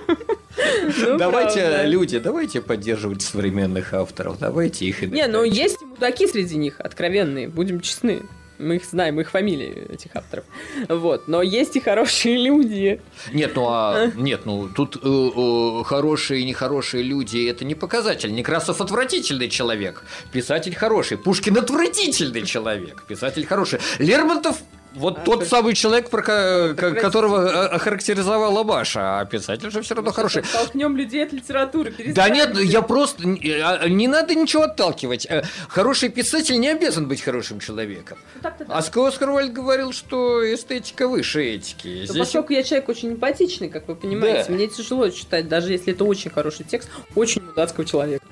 [0.96, 1.84] Ну, давайте, правда.
[1.86, 7.48] люди, давайте поддерживать современных авторов, давайте их и Не, ну есть мудаки среди них, откровенные,
[7.48, 8.22] будем честны.
[8.58, 10.44] Мы их знаем, их фамилии, этих авторов.
[10.88, 11.28] Вот.
[11.28, 13.00] Но есть и хорошие люди.
[13.32, 18.32] Нет, ну а нет, ну тут э, э, хорошие и нехорошие люди это не показатель.
[18.32, 20.04] Некрасов отвратительный человек.
[20.32, 21.18] Писатель хороший.
[21.18, 23.04] Пушкин отвратительный человек.
[23.08, 23.80] Писатель хороший.
[23.98, 24.58] Лермонтов
[24.94, 27.00] Вот А, тот то- самый человек, про ко- Прекрати.
[27.00, 30.42] которого э, охарактеризовала Маша, а писатель же все равно хороший.
[30.52, 31.92] Толкнем людей от литературы.
[32.14, 33.26] Да нет, я просто...
[33.26, 35.26] Не а, не надо ничего отталкивать.
[35.28, 38.18] Э, Хороший писатель не обязан быть хорошим человеком.
[38.36, 38.54] Ну, да.
[38.68, 41.88] А Оскар Вальд говорил, что эстетика выше этики.
[42.00, 44.54] Но Здесь- поскольку я человек очень эмпатичный, как вы понимаете, Да.
[44.54, 48.24] мне тяжело читать, даже если это очень хороший текст, очень мудацкого человека.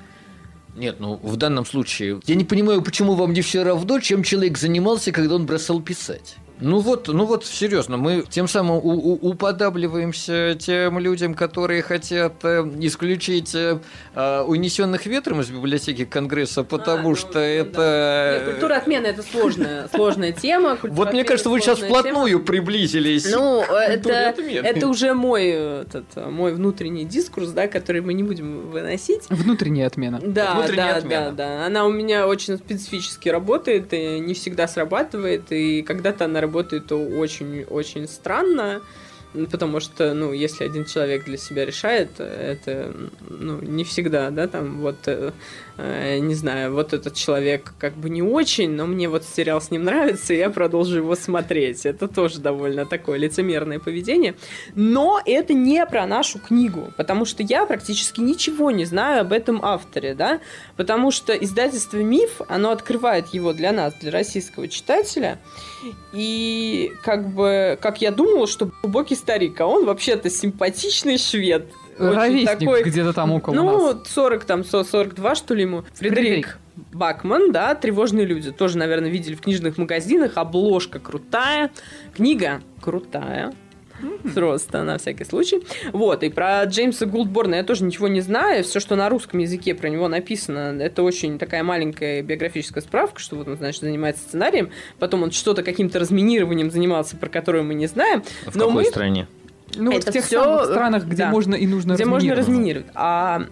[0.75, 4.57] Нет, ну в данном случае я не понимаю, почему вам не все равно, чем человек
[4.57, 6.35] занимался, когда он бросал писать.
[6.63, 12.35] Ну вот, ну вот, серьезно, мы тем самым у- у- уподабливаемся тем людям, которые хотят
[12.43, 13.79] э, исключить э,
[14.15, 18.37] э, унесенных ветром из библиотеки Конгресса, потому ну, что ну, это.
[18.39, 20.77] Нет, культура отмены это сложная, сложная тема.
[20.77, 23.29] культура Вот мне кажется, вы сейчас вплотную приблизились.
[23.29, 29.23] Ну, это, это уже мой, этот, мой внутренний дискурс, да, который мы не будем выносить.
[29.29, 30.21] Внутренняя отмена.
[30.23, 31.31] Да, Внутренняя да, отмена.
[31.31, 31.65] да, да.
[31.65, 36.52] Она у меня очень специфически работает, и не всегда срабатывает, и когда-то она работает
[36.95, 38.81] очень-очень странно,
[39.49, 42.93] потому что, ну, если один человек для себя решает, это,
[43.29, 45.31] ну, не всегда, да, там, вот, э,
[45.77, 49.71] э, не знаю, вот этот человек как бы не очень, но мне вот сериал с
[49.71, 51.85] ним нравится, и я продолжу его смотреть.
[51.85, 54.35] Это тоже довольно такое лицемерное поведение.
[54.75, 59.63] Но это не про нашу книгу, потому что я практически ничего не знаю об этом
[59.63, 60.39] авторе, да,
[60.77, 65.39] потому что издательство «Миф», оно открывает его для нас, для российского читателя,
[66.13, 71.71] и как бы, как я думала, что глубокий старик, а он вообще-то симпатичный швед.
[71.97, 74.09] Ровесник такой, где-то там около ну, нас.
[74.09, 75.83] 40, там, 42, что ли ему.
[75.93, 76.57] Фредерик, Фредерик.
[76.91, 78.51] Бакман, да, «Тревожные люди».
[78.51, 80.33] Тоже, наверное, видели в книжных магазинах.
[80.35, 81.71] Обложка крутая.
[82.15, 83.53] Книга крутая.
[84.33, 85.63] Просто на всякий случай.
[85.91, 88.63] Вот, и про Джеймса Гулдборна я тоже ничего не знаю.
[88.63, 93.35] Все, что на русском языке про него написано, это очень такая маленькая биографическая справка, что
[93.35, 94.69] вот он, значит, занимается сценарием.
[94.99, 98.23] Потом он что-то каким-то разминированием занимался, про которое мы не знаем.
[98.45, 99.27] В Но какой мы стране?
[99.75, 101.29] Ну, это в тех всё, самых странах, где да.
[101.29, 102.87] можно и нужно где можно разминировать.
[102.93, 103.43] А,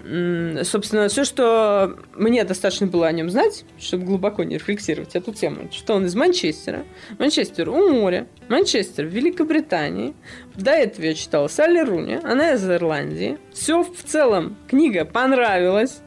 [0.64, 5.70] собственно, все, что мне достаточно было о нем знать, чтобы глубоко не рефлексировать эту тему,
[5.72, 6.84] что он из Манчестера,
[7.20, 10.14] Манчестер у моря, Манчестер в Великобритании.
[10.56, 13.38] До этого я читала Салли Руни, она из Ирландии.
[13.54, 16.02] Все в целом, книга понравилась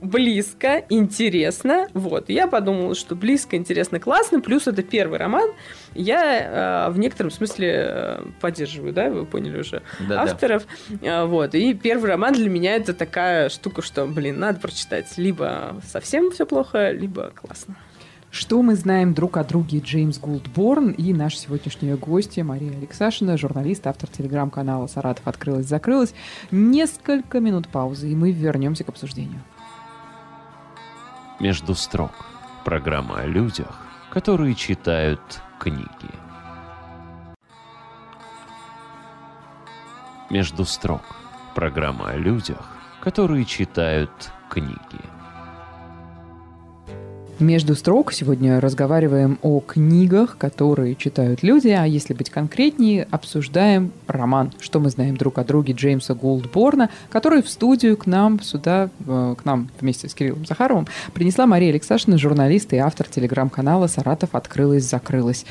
[0.00, 1.88] близко, интересно.
[1.94, 2.28] Вот.
[2.28, 4.40] Я подумала, что близко, интересно, классно.
[4.40, 5.50] Плюс это первый роман.
[5.94, 10.22] Я э, в некотором смысле э, поддерживаю, да, вы поняли уже, Да-да.
[10.22, 10.66] авторов.
[11.02, 11.54] А, Вот.
[11.54, 15.16] И первый роман для меня это такая штука, что, блин, надо прочитать.
[15.16, 17.76] Либо совсем все плохо, либо классно.
[18.30, 23.86] Что мы знаем друг о друге Джеймс Гулдборн и наша сегодняшняя гостья Мария Алексашина, журналист,
[23.86, 26.12] автор телеграм-канала «Саратов открылась-закрылась».
[26.50, 29.40] Несколько минут паузы, и мы вернемся к обсуждению.
[31.40, 32.12] Между строк.
[32.64, 35.20] Программа о людях, которые читают
[35.58, 35.88] книги.
[40.30, 41.02] Между строк.
[41.54, 45.17] Программа о людях, которые читают книги.
[47.40, 54.52] Между строк сегодня разговариваем о книгах, которые читают люди, а если быть конкретнее, обсуждаем роман
[54.58, 59.34] «Что мы знаем друг о друге» Джеймса Голдборна, который в студию к нам сюда, э,
[59.38, 65.46] к нам вместе с Кириллом Захаровым, принесла Мария Алексашина, журналист и автор телеграм-канала «Саратов открылась-закрылась».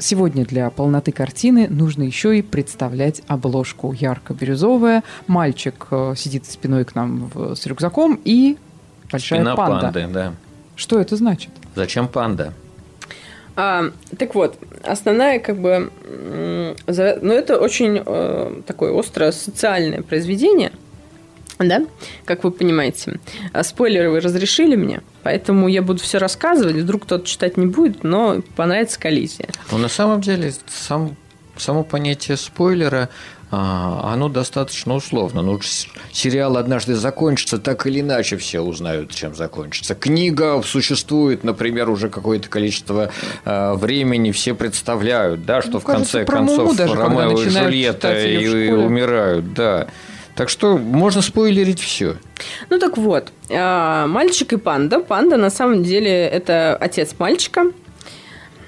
[0.00, 5.04] Сегодня для полноты картины нужно еще и представлять обложку ярко-бирюзовая.
[5.28, 8.56] Мальчик э, сидит спиной к нам с рюкзаком и
[9.12, 9.92] большая Спина панда.
[9.92, 10.32] панды, да.
[10.78, 11.50] Что это значит?
[11.74, 12.54] Зачем панда?
[13.56, 15.90] А, так вот, основная как бы...
[16.06, 20.70] Ну, это очень э, такое острое социальное произведение,
[21.58, 21.84] да,
[22.24, 23.18] как вы понимаете.
[23.52, 28.04] А спойлеры вы разрешили мне, поэтому я буду все рассказывать, вдруг кто-то читать не будет,
[28.04, 29.48] но понравится коллизия.
[29.72, 31.16] Ну, на самом деле, сам,
[31.56, 33.08] само понятие спойлера,
[33.50, 35.42] оно достаточно условно.
[35.42, 35.60] Ну,
[36.12, 39.94] сериал однажды закончится, так или иначе все узнают, чем закончится.
[39.94, 43.10] Книга существует, например, уже какое-то количество
[43.44, 47.48] а, времени, все представляют, да, что Ну, в конце кажется, Муму концов даже, Ромео и
[47.48, 49.88] Джульетта и умирают, да.
[50.34, 52.16] Так что можно спойлерить все.
[52.70, 55.00] Ну так вот, а, мальчик и панда.
[55.00, 57.72] Панда на самом деле это отец мальчика,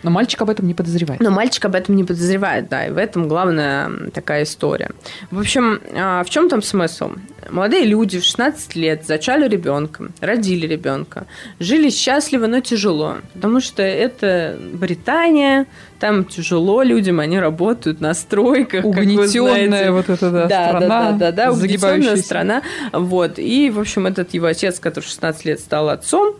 [0.02, 1.20] Но мальчик об этом не подозревает.
[1.20, 4.90] Но мальчик об этом не подозревает, да, и в этом главная такая история.
[5.30, 7.12] В общем, а, в чем там смысл?
[7.50, 11.26] Молодые люди в 16 лет зачали ребенка, родили ребенка,
[11.58, 15.66] жили счастливо, но тяжело, потому что это Британия,
[15.98, 21.18] там тяжело людям, они работают на стройках, Угнетенная вот эта да, да, страна, да, да,
[21.18, 22.62] да, да, угнетенная страна.
[22.92, 23.38] Вот.
[23.38, 26.36] И, в общем, этот его отец, который в 16 лет стал отцом,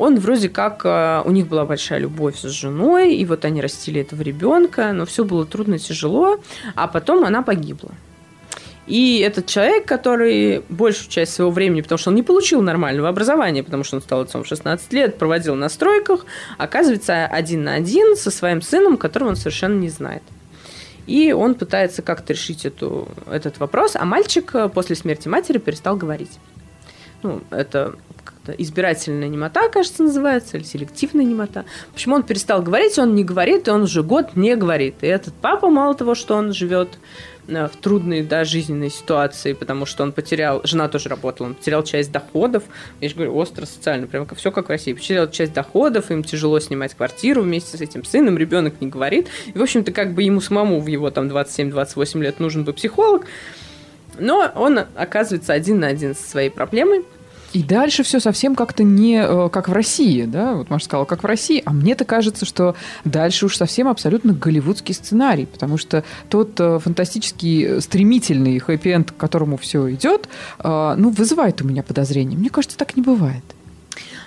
[0.00, 4.00] он вроде как, э, у них была большая любовь с женой, и вот они растили
[4.00, 6.40] этого ребенка, но все было трудно, тяжело,
[6.74, 7.90] а потом она погибла.
[8.86, 13.62] И этот человек, который большую часть своего времени, потому что он не получил нормального образования,
[13.62, 16.24] потому что он стал отцом в 16 лет, проводил на стройках,
[16.56, 20.22] оказывается один на один со своим сыном, которого он совершенно не знает.
[21.06, 25.96] И он пытается как-то решить эту, этот вопрос, а мальчик э, после смерти матери перестал
[25.96, 26.38] говорить.
[27.22, 27.96] Ну, это
[28.50, 31.64] как-то избирательная немота, кажется, называется, или селективная немота.
[31.92, 34.96] Почему он перестал говорить, он не говорит, и он уже год не говорит.
[35.02, 36.98] И этот папа, мало того, что он живет
[37.50, 41.82] Э, в трудной да, жизненной ситуации, потому что он потерял, жена тоже работала, он потерял
[41.82, 42.62] часть доходов,
[43.00, 46.60] я же говорю, остро социально, прям все как в России, потерял часть доходов, им тяжело
[46.60, 50.40] снимать квартиру вместе с этим сыном, ребенок не говорит, и, в общем-то, как бы ему
[50.40, 53.26] самому в его там 27-28 лет нужен бы психолог,
[54.18, 57.04] но он оказывается один на один со своей проблемой,
[57.52, 61.22] и дальше все совсем как-то не э, как в России, да, вот Маша сказала, как
[61.22, 66.58] в России, а мне-то кажется, что дальше уж совсем абсолютно голливудский сценарий, потому что тот
[66.60, 70.28] э, фантастический стремительный хэппи-энд, к которому все идет,
[70.60, 72.36] э, ну, вызывает у меня подозрения.
[72.36, 73.42] Мне кажется, так не бывает.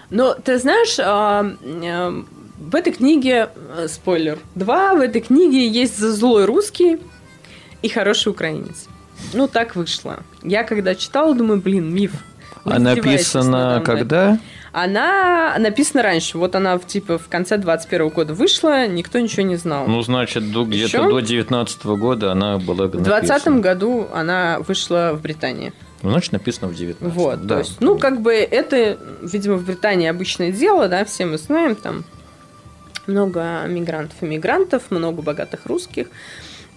[0.10, 3.50] Но ты знаешь, в этой книге,
[3.88, 7.00] спойлер, два, в этой книге есть злой русский
[7.82, 8.88] и хороший украинец.
[9.34, 10.20] Ну, так вышло.
[10.44, 12.12] Я когда читала, думаю, блин, миф.
[12.66, 14.40] А написано когда?
[14.72, 16.38] Она написана раньше.
[16.40, 19.86] Вот она типа в конце 21 года вышла, никто ничего не знал.
[19.88, 23.04] Ну, значит, до, где-то до 19 года она была написана.
[23.04, 25.74] В 20 году она вышла в Британии.
[26.02, 27.56] Ну, значит, написано в 19 Вот, да.
[27.56, 31.76] то есть, ну, как бы это, видимо, в Британии обычное дело, да, все мы знаем,
[31.76, 32.04] там
[33.08, 36.08] много мигрантов и мигрантов, много богатых русских.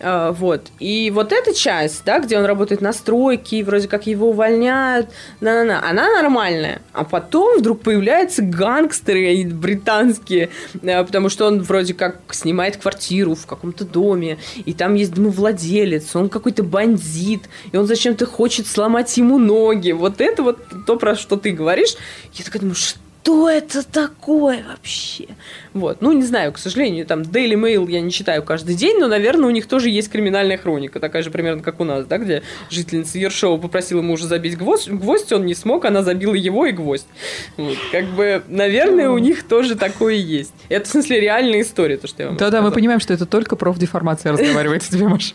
[0.00, 0.68] А, вот.
[0.78, 5.08] И вот эта часть, да, где он работает на стройке, вроде как его увольняют,
[5.40, 6.82] на -на -на, она нормальная.
[6.92, 10.50] А потом вдруг появляются гангстеры британские,
[10.82, 16.14] а, потому что он вроде как снимает квартиру в каком-то доме, и там есть домовладелец,
[16.14, 19.92] он какой-то бандит, и он зачем-то хочет сломать ему ноги.
[19.92, 21.96] Вот это вот то, про что ты говоришь.
[22.34, 25.26] Я такая думаю, что что это такое вообще?
[25.74, 29.08] Вот, ну, не знаю, к сожалению, там Daily Mail я не читаю каждый день, но,
[29.08, 32.44] наверное, у них тоже есть криминальная хроника, такая же примерно, как у нас, да, где
[32.70, 37.08] жительница Ершова попросила мужа забить гвоздь, гвоздь, он не смог, она забила его и гвоздь.
[37.56, 40.54] Вот, как бы, наверное, у них тоже такое есть.
[40.68, 43.56] Это, в смысле, реальная история, то, что я вам Да-да, мы понимаем, что это только
[43.56, 45.34] профдеформация разговаривает с тебе, Маша.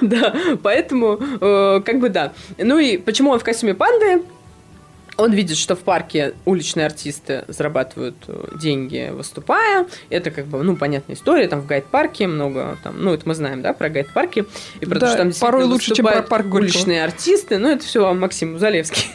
[0.00, 2.32] Да, поэтому, э, как бы да.
[2.56, 4.22] Ну и почему он в костюме панды?
[5.18, 9.86] Он видит, что в парке уличные артисты зарабатывают э, деньги, выступая.
[10.10, 11.48] Это как бы, ну, понятная история.
[11.48, 14.46] Там в гайд-парке много, там, ну, это мы знаем, да, про гайд-парки.
[14.80, 17.58] И про да, то, что там порой лучше, чем про парк уличные артисты.
[17.58, 19.10] Ну, это все Максим Залевский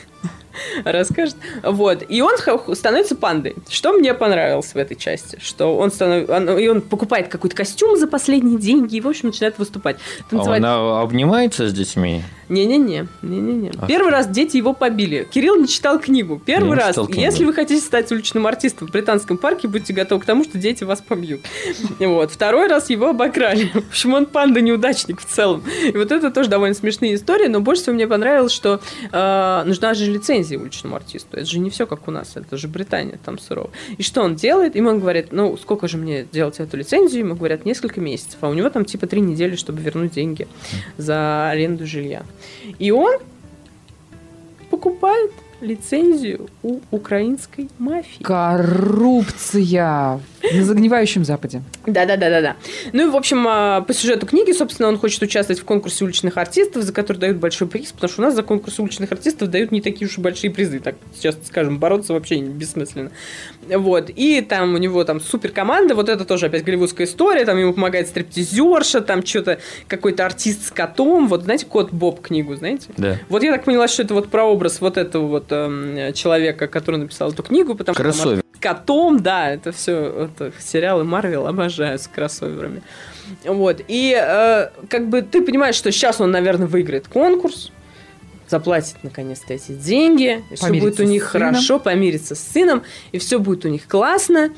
[0.83, 1.35] расскажет.
[1.63, 2.03] Вот.
[2.07, 2.33] И он
[2.75, 3.55] становится пандой.
[3.69, 5.39] Что мне понравилось в этой части?
[5.41, 6.29] Что он, станов...
[6.29, 9.97] он, и он покупает какой-то костюм за последние деньги и, в общем, начинает выступать.
[10.29, 10.61] Танцевать.
[10.65, 12.23] А он обнимается с детьми?
[12.49, 13.07] Не-не-не.
[13.21, 13.71] Не-не-не.
[13.77, 13.87] А.
[13.87, 15.27] Первый раз дети его побили.
[15.31, 16.41] Кирилл не читал книгу.
[16.45, 16.95] Первый раз.
[16.95, 17.13] Книгу.
[17.13, 20.83] Если вы хотите стать уличным артистом в британском парке, будьте готовы к тому, что дети
[20.83, 21.41] вас побьют.
[21.99, 22.31] Вот.
[22.31, 23.65] Второй раз его обокрали.
[23.73, 25.63] В общем, он панда-неудачник в целом.
[25.83, 29.93] И вот это тоже довольно смешные истории, но больше всего мне понравилось, что э, нужна
[29.93, 31.37] же лицензия уличному артисту.
[31.37, 33.71] Это же не все как у нас, это же Британия, там сурово.
[33.97, 34.75] И что он делает?
[34.75, 37.19] Ему он говорит, ну, сколько же мне делать эту лицензию?
[37.25, 38.37] Ему говорят, несколько месяцев.
[38.41, 40.47] А у него там типа три недели, чтобы вернуть деньги
[40.97, 42.23] за аренду жилья.
[42.79, 43.19] И он
[44.69, 45.31] покупает
[45.63, 48.21] лицензию у украинской мафии.
[48.21, 50.19] Коррупция
[50.51, 51.63] на загнивающем Западе.
[51.85, 52.57] Да-да-да-да-да.
[52.91, 56.37] Ну и, в общем, а, по сюжету книги, собственно, он хочет участвовать в конкурсе уличных
[56.37, 59.71] артистов, за который дают большой приз, потому что у нас за конкурс уличных артистов дают
[59.71, 63.11] не такие уж и большие призы, так сейчас скажем, бороться вообще бессмысленно.
[63.67, 64.09] Вот.
[64.09, 67.73] И там у него там супер команда, вот это тоже опять голливудская история, там ему
[67.73, 72.87] помогает стриптизерша, там что-то какой-то артист с котом, вот знаете, кот Боб книгу, знаете?
[72.97, 73.17] Да.
[73.29, 75.51] Вот я так поняла, что это вот прообраз вот этого вот
[76.13, 78.37] человека, который написал эту книгу, потому Кроссовер.
[78.39, 82.81] что котом, да, это все это, сериалы Марвел обожаю с кроссоверами.
[83.45, 83.81] Вот.
[83.87, 87.71] И э, как бы ты понимаешь, что сейчас он, наверное, выиграет конкурс,
[88.47, 93.39] заплатит наконец-то эти деньги, и все будет у них хорошо, помирится с сыном, и все
[93.39, 94.51] будет у них классно.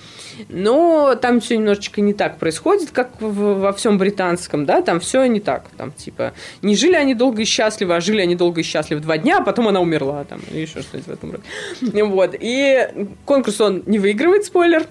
[0.50, 5.26] Но там все немножечко не так происходит, как в, во всем британском, да, там все
[5.26, 5.66] не так.
[5.78, 9.18] Там типа не жили они долго и счастливо, а жили они долго и счастливо два
[9.18, 12.04] дня, а потом она умерла там, или еще что-нибудь в этом роде.
[12.04, 12.36] Вот.
[12.40, 12.88] И
[13.26, 14.88] конкурс он не выигрывает, спойлер,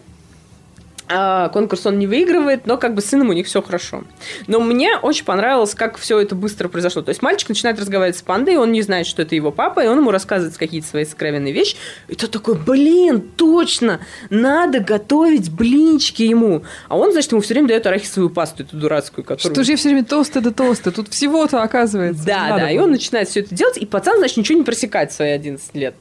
[1.07, 4.05] А, конкурс он не выигрывает, но как бы с сыном у них все хорошо.
[4.46, 7.02] Но мне очень понравилось, как все это быстро произошло.
[7.02, 9.87] То есть мальчик начинает разговаривать с пандой, он не знает, что это его папа, и
[9.87, 11.77] он ему рассказывает какие-то свои сокровенные вещи.
[12.09, 14.00] И тот такой, блин, точно,
[14.31, 16.63] надо готовить блинчики ему.
[16.88, 19.55] А он, значит, ему все время дает арахисовую пасту, эту дурацкую, которую...
[19.55, 20.90] Что же я все время толстый да толстый?
[20.90, 22.25] Тут всего-то оказывается.
[22.25, 22.85] Да, да, и было.
[22.85, 25.94] он начинает все это делать, и пацан, значит, ничего не просекает в свои 11 лет.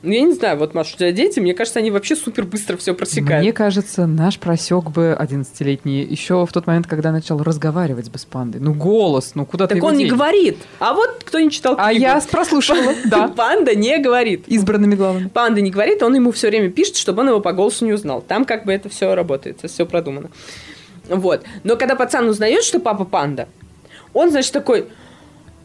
[0.00, 2.76] Ну, я не знаю, вот, Маша, у тебя дети, мне кажется, они вообще супер быстро
[2.76, 3.42] все просекают.
[3.42, 8.24] Мне кажется, наш просек бы 11-летний еще в тот момент, когда начал разговаривать бы с
[8.24, 8.60] пандой.
[8.60, 10.58] Ну, голос, ну куда ты Так он не говорит.
[10.78, 12.02] А вот кто не читал А книгу?
[12.02, 14.44] я прослушивала, да, Панда не говорит.
[14.46, 15.26] избранными главами.
[15.28, 18.22] Панда не говорит, он ему все время пишет, чтобы он его по голосу не узнал.
[18.22, 20.30] Там как бы это все работает, все продумано.
[21.08, 21.42] Вот.
[21.64, 23.48] Но когда пацан узнает, что папа панда,
[24.12, 24.86] он, значит, такой,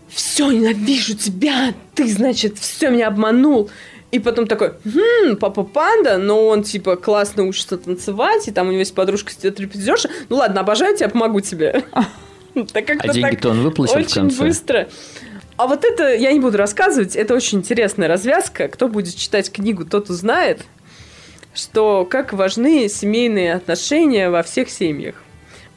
[0.10, 3.70] все, ненавижу тебя, ты, значит, все меня обманул.
[4.14, 8.70] И потом такой, хм, папа панда, но он, типа, классно учится танцевать, и там у
[8.70, 10.08] него есть подружка трапезерша.
[10.30, 11.84] Ну ладно, обожаю тебя, помогу тебе.
[12.72, 14.44] Так А деньги-то он выплатил в очень конце?
[14.44, 14.88] быстро.
[15.58, 18.68] А вот это я не буду рассказывать, это очень интересная развязка.
[18.68, 20.62] Кто будет читать книгу, тот узнает,
[21.56, 25.16] что как важны семейные отношения во всех семьях.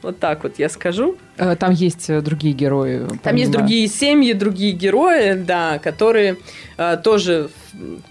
[0.03, 1.17] Вот так вот я скажу.
[1.37, 3.05] Э, Там есть э, другие герои.
[3.23, 6.37] Там есть помимо- другие семьи, другие герои, да, которые
[6.77, 7.49] э, тоже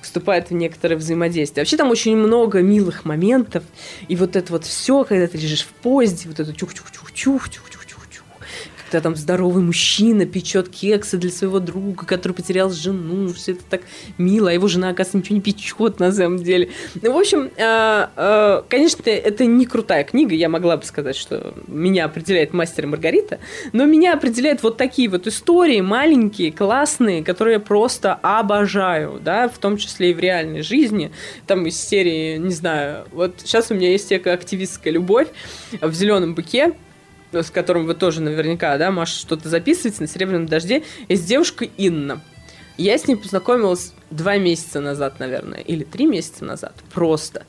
[0.01, 1.63] вступают в некоторое взаимодействие.
[1.63, 3.65] Вообще там очень много милых моментов.
[4.09, 7.76] И вот это вот все, когда ты лежишь в поезде, вот это чух-чух-чух-чух-чух-чух-чух.
[8.91, 13.33] Когда там здоровый мужчина печет кексы для своего друга, который потерял жену.
[13.33, 13.83] Все это так
[14.17, 14.51] мило.
[14.51, 16.71] А его жена, оказывается, ничего не печет на самом деле.
[17.03, 20.35] Ну, в общем, э, э, конечно, это не крутая книга.
[20.35, 23.41] Я могла бы сказать, что меня определяет мастер и Маргарита.
[23.73, 29.59] Но меня определяют вот такие вот истории, маленькие, классные, которые я просто обожаю, да, в
[29.59, 31.11] том числе и в реальной жизни.
[31.47, 35.29] Там из серии, не знаю, вот сейчас у меня есть активистская любовь
[35.81, 36.73] в зеленом быке,
[37.33, 42.21] с которым вы тоже наверняка, да, Маша, что-то записываете на «Серебряном дожде», есть девушка Инна.
[42.79, 46.75] Я с ней познакомилась два месяца назад, наверное, или три месяца назад.
[46.93, 47.45] Просто.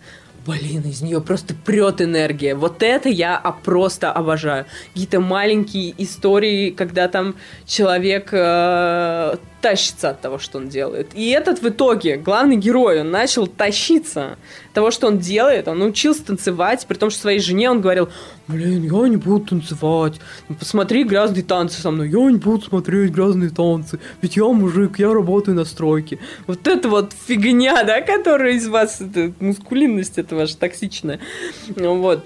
[0.45, 2.55] Блин, из нее просто прет энергия.
[2.55, 4.65] Вот это я а, просто обожаю.
[4.93, 11.09] Какие-то маленькие истории, когда там человек э, тащится от того, что он делает.
[11.13, 14.37] И этот в итоге, главный герой, он начал тащиться
[14.77, 15.67] того, что он делает.
[15.67, 18.09] Он научился танцевать, при том, что своей жене он говорил,
[18.47, 20.19] блин, я не буду танцевать.
[20.47, 22.09] Ну, Посмотри грязные танцы со мной.
[22.09, 23.99] Я не буду смотреть грязные танцы.
[24.21, 26.19] Ведь я мужик, я работаю на стройке.
[26.45, 31.19] Вот это вот фигня, да, которая из вас, это, мускулинность это ваша токсичная.
[31.75, 32.23] Ну вот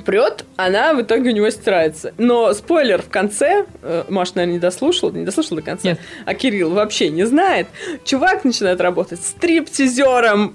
[0.00, 2.14] прет, она в итоге у него стирается.
[2.16, 6.00] Но спойлер в конце, э, Маш, наверное, не дослушал, не дослушал до конца, Нет.
[6.24, 7.66] а Кирилл вообще не знает.
[8.04, 10.54] Чувак начинает работать стриптизером.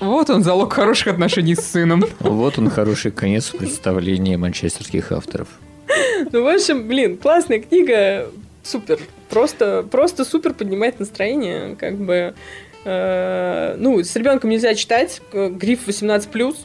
[0.00, 2.04] Вот он, залог хороших отношений с сыном.
[2.20, 5.48] Вот он хороший конец в представлении манчестерских авторов.
[6.32, 8.28] Ну, в общем, блин, классная книга,
[8.62, 8.98] супер.
[9.28, 12.34] Просто, просто супер поднимает настроение, как бы...
[12.84, 16.56] э, ну, с ребенком нельзя читать, э, гриф 18+,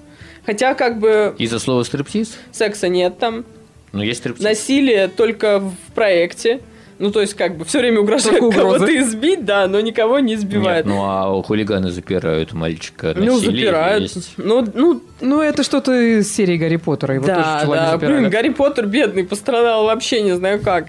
[0.45, 2.37] хотя, как бы, Из-за слова стриптиз?
[2.51, 3.45] секса нет там,
[3.91, 4.43] Ну, есть стриптиз.
[4.43, 6.61] насилие только в проекте.
[6.97, 8.31] Ну, то есть, как бы, все время угрозы.
[8.31, 10.85] кого-то избить, да, но никого не избивают.
[10.85, 13.13] Нет, ну а хулиганы запирают мальчика.
[13.15, 14.03] ну, запирают.
[14.03, 14.33] есть.
[14.37, 17.15] Ну, ну, Ну, это что-то из серии Гарри Поттера.
[17.15, 18.17] Его тоже да, чувак да, запирали.
[18.19, 20.87] блин, Гарри Поттер бедный, пострадал вообще не знаю как.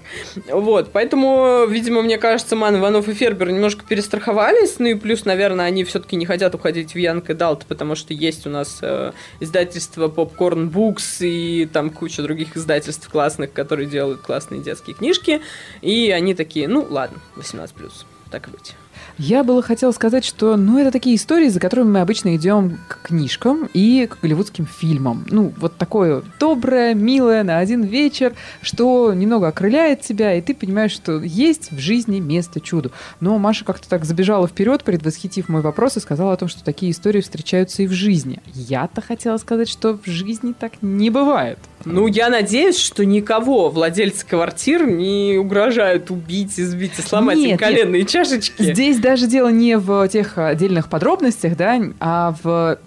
[0.49, 5.65] Вот, поэтому, видимо, мне кажется, Ман, Иванов и Фербер немножко перестраховались, ну и плюс, наверное,
[5.65, 10.07] они все-таки не хотят уходить в Янг Далт, потому что есть у нас э, издательство
[10.07, 15.41] Popcorn Books и там куча других издательств классных, которые делают классные детские книжки,
[15.81, 17.91] и они такие, ну, ладно, 18+,
[18.29, 18.75] так и быть.
[19.17, 23.07] Я было хотела сказать, что, ну, это такие истории, за которыми мы обычно идем к
[23.07, 25.25] книжкам и к голливудским фильмам.
[25.29, 30.91] Ну, вот такое доброе, милое на один вечер, что немного окрыляет тебя, и ты понимаешь,
[30.91, 32.91] что есть в жизни место чуду.
[33.19, 36.91] Но Маша как-то так забежала вперед, предвосхитив мой вопрос, и сказала о том, что такие
[36.91, 38.39] истории встречаются и в жизни.
[38.53, 41.57] Я-то хотела сказать, что в жизни так не бывает.
[41.85, 47.51] Ну, я надеюсь, что никого владельцы квартир не угрожают убить, избить и сломать им Нет,
[47.51, 47.59] нет.
[47.59, 48.61] коленные чашечки.
[48.61, 52.77] Здесь даже дело не в тех отдельных подробностях, да, а в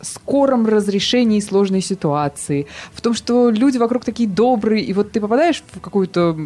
[0.00, 5.64] скором разрешении сложной ситуации, в том, что люди вокруг такие добрые, и вот ты попадаешь
[5.72, 6.36] в какую-то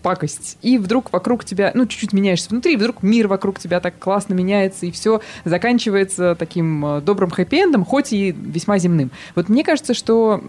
[0.00, 3.98] пакость, и вдруг вокруг тебя, ну, чуть-чуть меняешься внутри, и вдруг мир вокруг тебя так
[3.98, 9.10] классно меняется, и все заканчивается таким э, добрым хэппи-эндом, хоть и весьма земным.
[9.34, 10.42] Вот мне кажется, что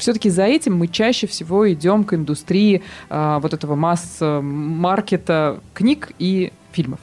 [0.00, 6.52] все-таки за этим мы чаще всего идем к индустрии а, вот этого масс-маркета книг и
[6.72, 6.98] фильмов.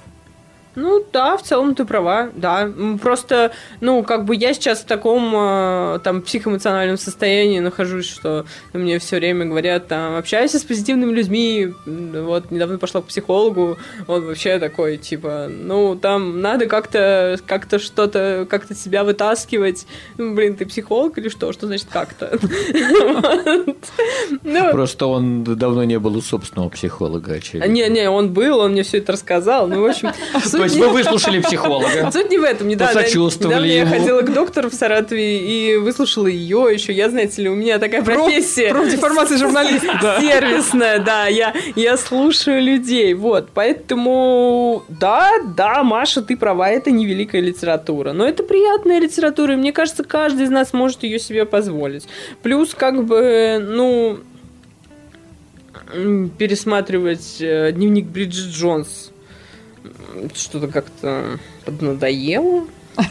[0.80, 2.72] Ну да, в целом ты права, да.
[3.02, 3.52] Просто,
[3.82, 9.18] ну, как бы я сейчас в таком э, там психоэмоциональном состоянии нахожусь, что мне все
[9.18, 11.74] время говорят, там, общайся с позитивными людьми.
[11.86, 13.78] Вот, недавно пошла к психологу,
[14.08, 19.86] он вообще такой, типа, ну, там надо как-то как-то что-то, как-то себя вытаскивать.
[20.18, 21.52] Ну, блин, ты психолог или что?
[21.52, 22.40] Что значит как-то?
[24.44, 27.68] Ну, Просто он давно не был у собственного психолога, очевидно.
[27.68, 29.68] Не-не, он был, он мне все это рассказал.
[29.68, 32.12] Ну, в общем, то есть вы выслушали психолога.
[32.12, 32.68] Суть не в этом.
[32.68, 36.94] Недавно, недавно я ходила к доктору в Саратове и выслушала ее еще.
[36.94, 38.70] Я, знаете ли, у меня такая профессия.
[38.70, 40.18] Профдеформация журналиста.
[40.20, 41.28] Сервисная, да.
[41.28, 43.14] Я, я слушаю людей.
[43.14, 43.50] Вот.
[43.54, 48.14] Поэтому, да, да, Маша, ты права, это не великая литература.
[48.14, 52.08] Но это приятная литература, и мне кажется, каждый из нас может ее себе позволить.
[52.42, 54.20] Плюс, как бы, ну,
[56.38, 59.12] пересматривать э, дневник Бриджит Джонс
[60.34, 62.68] что-то как-то поднадоело.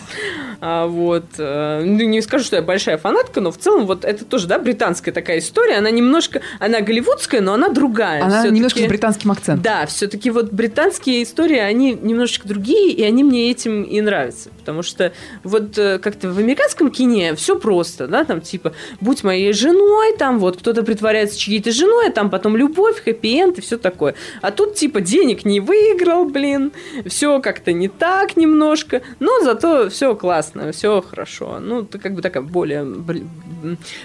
[0.61, 1.25] А, вот.
[1.39, 4.59] Э, ну, не скажу, что я большая фанатка, но в целом вот это тоже, да,
[4.59, 5.77] британская такая история.
[5.77, 8.25] Она немножко, она голливудская, но она другая.
[8.25, 9.63] Она немножко с британским акцентом.
[9.63, 14.51] Да, все-таки вот британские истории, они немножечко другие, и они мне этим и нравятся.
[14.59, 15.13] Потому что
[15.45, 20.41] вот э, как-то в американском кине все просто, да, там типа, будь моей женой, там
[20.41, 24.17] вот кто-то притворяется чьей-то женой, а там потом любовь, хэппи-энд и все такое.
[24.43, 26.73] А тут типа денег не выиграл, блин,
[27.07, 31.59] все как-то не так немножко, но зато все классно, все хорошо.
[31.61, 32.87] Ну, это как бы такая более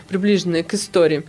[0.08, 1.24] приближенная к истории.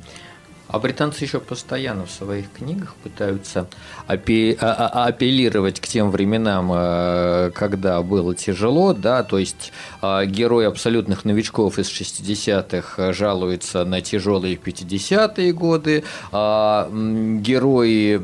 [0.75, 3.69] А британцы еще постоянно в своих книгах пытаются
[4.09, 9.73] а, а, а, апеллировать к тем временам, э, когда было тяжело, да, то есть
[10.03, 16.03] герой абсолютных новичков из 60-х жалуется на тяжелые 50-е годы,
[16.33, 18.17] а герои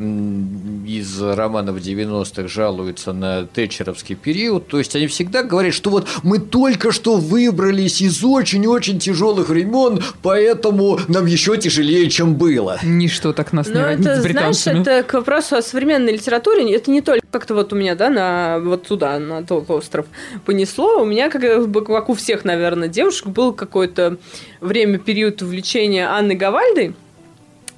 [0.87, 6.39] из романов 90-х жалуются на тэтчеровский период, то есть они всегда говорят, что вот мы
[6.39, 12.79] только что выбрались из очень-очень тяжелых времен, поэтому нам еще тяжелее, чем было.
[12.83, 14.83] Ничто так нас не Но роднит это, с британцами.
[14.83, 16.75] Знаешь, это к вопросу о современной литературе.
[16.75, 20.07] Это не только как-то вот у меня, да, на вот туда, на тот остров
[20.47, 21.03] понесло.
[21.03, 21.43] У меня, как,
[21.87, 24.17] как у всех, наверное, девушек, был какое-то
[24.61, 26.95] время, период увлечения Анны Гавальдой.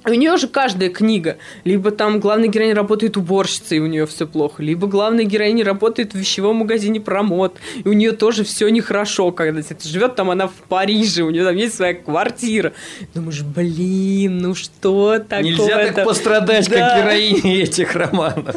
[0.05, 1.37] У нее же каждая книга.
[1.63, 4.61] Либо там главная героиня работает уборщицей, и у нее все плохо.
[4.61, 9.31] Либо главная героиня работает в вещевом магазине промот, и у нее тоже все нехорошо.
[9.31, 12.73] Когда живет там она в Париже, у нее там есть своя квартира.
[13.13, 15.43] Думаешь, блин, ну что такое?
[15.43, 16.75] Нельзя так пострадать, да.
[16.75, 18.55] как героини этих романов.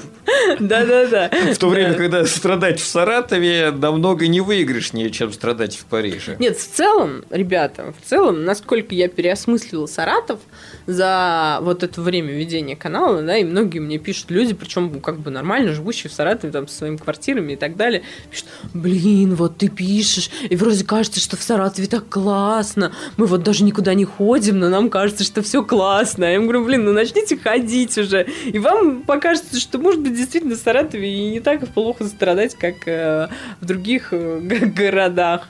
[0.59, 1.31] Да-да-да.
[1.53, 6.37] В то время, когда страдать в Саратове намного не выигрышнее, чем страдать в Париже.
[6.39, 10.41] Нет, в целом, ребята, в целом, насколько я переосмыслила Саратов
[10.87, 15.31] за вот это время ведения канала, да, и многие мне пишут люди, причем как бы
[15.31, 19.69] нормально живущие в Саратове, там, со своими квартирами и так далее, пишут, блин, вот ты
[19.69, 24.59] пишешь, и вроде кажется, что в Саратове так классно, мы вот даже никуда не ходим,
[24.59, 26.25] но нам кажется, что все классно.
[26.25, 30.55] Я им говорю, блин, ну начните ходить уже, и вам покажется, что, может быть, действительно
[30.55, 33.29] в Саратове и не так плохо страдать, как э,
[33.61, 35.49] в других э, городах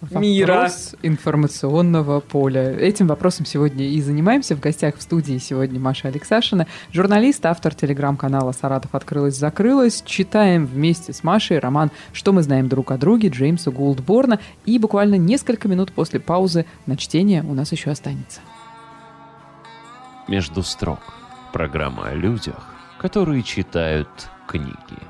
[0.00, 0.70] Вопрос мира.
[1.02, 2.70] информационного поля.
[2.70, 4.54] Этим вопросом сегодня и занимаемся.
[4.54, 10.02] В гостях в студии сегодня Маша Алексашина, журналист, автор телеграм-канала «Саратов открылась-закрылась».
[10.06, 14.38] Читаем вместе с Машей роман «Что мы знаем друг о друге» Джеймса Гулдборна.
[14.66, 18.40] И буквально несколько минут после паузы на чтение у нас еще останется.
[20.28, 21.00] «Между строк»–
[21.52, 24.08] программа о людях, которые читают
[24.46, 25.07] книги.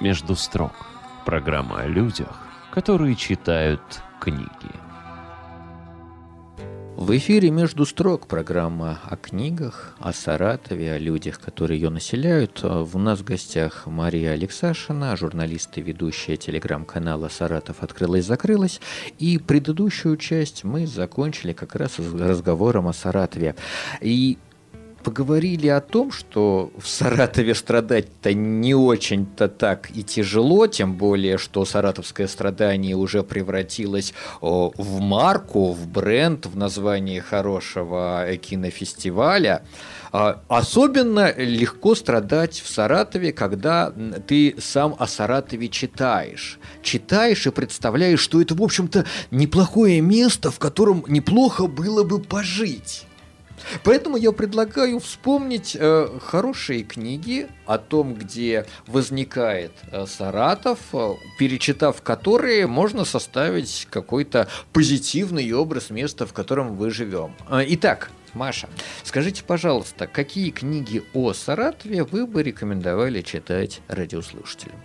[0.00, 0.72] «Между строк»–
[1.26, 3.82] программа о людях, которые читают
[4.18, 4.48] книги.
[6.96, 12.64] В эфире «Между строк» программа о книгах, о Саратове, о людях, которые ее населяют.
[12.64, 18.80] У нас в гостях Мария Алексашина, журналист и ведущая телеграм-канала «Саратов открылась-закрылась».
[19.18, 23.54] И предыдущую часть мы закончили как раз разговором о Саратове.
[24.00, 24.38] И
[25.02, 31.64] поговорили о том, что в Саратове страдать-то не очень-то так и тяжело, тем более, что
[31.64, 39.62] саратовское страдание уже превратилось в марку, в бренд, в название хорошего кинофестиваля.
[40.12, 43.92] А, особенно легко страдать в Саратове, когда
[44.26, 46.58] ты сам о Саратове читаешь.
[46.82, 53.06] Читаешь и представляешь, что это, в общем-то, неплохое место, в котором неплохо было бы пожить.
[53.84, 62.02] Поэтому я предлагаю вспомнить э, хорошие книги о том, где возникает э, Саратов, э, перечитав
[62.02, 67.34] которые можно составить какой-то позитивный образ места, в котором вы живем.
[67.48, 68.68] Э, итак, Маша,
[69.02, 74.76] скажите, пожалуйста, какие книги о Саратове вы бы рекомендовали читать радиослушателям?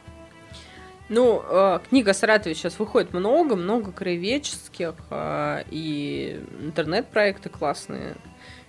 [1.08, 8.16] Ну, э, книга Саратове сейчас выходит много, много краеведческих, э, и интернет-проекты классные.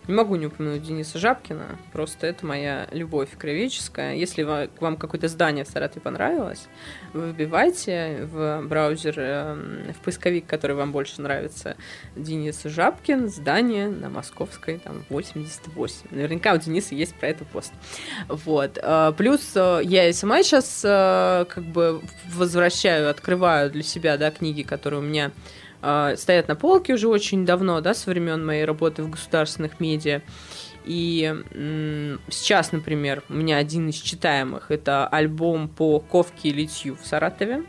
[0.09, 4.15] Не могу не упомянуть Дениса Жабкина, просто это моя любовь кровеческая.
[4.15, 6.69] Если вам какое-то здание в Саратове понравилось,
[7.13, 11.77] вы вбивайте в браузер, эм, в поисковик, который вам больше нравится,
[12.15, 15.97] Денис Жабкин, здание на Московской, там, 88.
[16.11, 17.73] Наверняка у Дениса есть про это пост.
[18.29, 18.79] Вот.
[18.81, 22.01] Э, плюс э, я и сама сейчас э, как бы
[22.33, 25.33] возвращаю, открываю для себя, да, книги, которые у меня
[26.17, 30.23] стоят на полке уже очень давно, да, со времен моей работы в государственных медиа.
[30.85, 31.35] И
[32.31, 37.65] сейчас, например, у меня один из читаемых это альбом по ковке и литью в Саратове.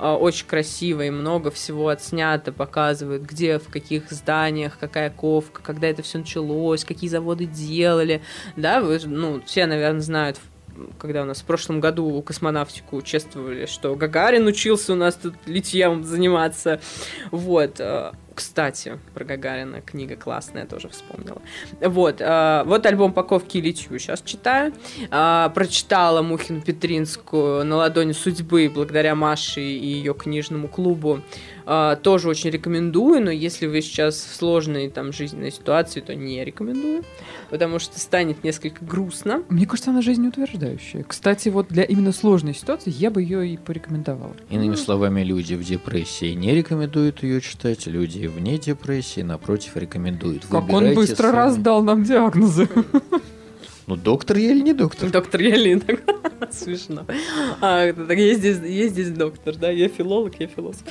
[0.00, 5.88] Э, очень красиво и много всего отснято, показывают, где, в каких зданиях, какая ковка, когда
[5.88, 8.22] это все началось, какие заводы делали.
[8.56, 10.38] Да, вы, ну, все, наверное, знают
[10.98, 16.04] когда у нас в прошлом году космонавтику участвовали, что Гагарин учился у нас тут литьем
[16.04, 16.80] заниматься.
[17.30, 17.80] Вот.
[17.80, 21.42] Э, кстати, про Гагарина книга классная, тоже вспомнила.
[21.80, 24.72] Вот, э, вот альбом «Паковки и литью» сейчас читаю.
[25.10, 31.20] Э, прочитала Мухину Петринскую «На ладони судьбы» благодаря Маше и ее книжному клубу.
[31.66, 36.44] Э, тоже очень рекомендую, но если вы сейчас в сложной там жизненной ситуации, то не
[36.44, 37.04] рекомендую,
[37.50, 39.42] потому что станет несколько грустно.
[39.48, 41.04] Мне кажется, она жизнеутверждающая.
[41.04, 44.36] Кстати, вот для именно сложной ситуации я бы ее и порекомендовала.
[44.48, 50.46] Иными словами, люди в депрессии не рекомендуют ее читать, люди вне депрессии, напротив, рекомендуют.
[50.50, 51.36] Как он быстро сами.
[51.36, 52.68] раздал нам диагнозы.
[53.90, 55.10] Ну, доктор я или не доктор?
[55.10, 55.82] Доктор я или
[56.52, 57.04] Смешно.
[57.60, 59.72] А, есть здесь, есть здесь доктор, да?
[59.72, 60.84] Я филолог, я философ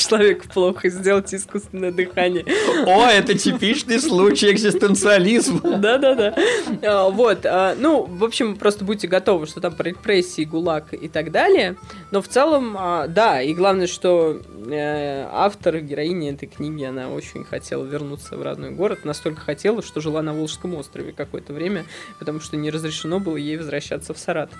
[0.00, 2.44] человеку плохо, сделать искусственное дыхание.
[2.86, 5.78] О, это типичный случай экзистенциализма.
[5.78, 6.34] Да-да-да.
[6.82, 11.08] А, вот, а, ну, в общем, просто будьте готовы, что там про репрессии, ГУЛАГ и
[11.08, 11.76] так далее.
[12.10, 17.44] Но в целом, а, да, и главное, что э, автор, героиня этой книги, она очень
[17.44, 21.84] хотела вернуться в родной город, настолько хотела, что жила на Волжском острове какое-то время,
[22.18, 24.58] потому что не разрешено было ей возвращаться в Саратов.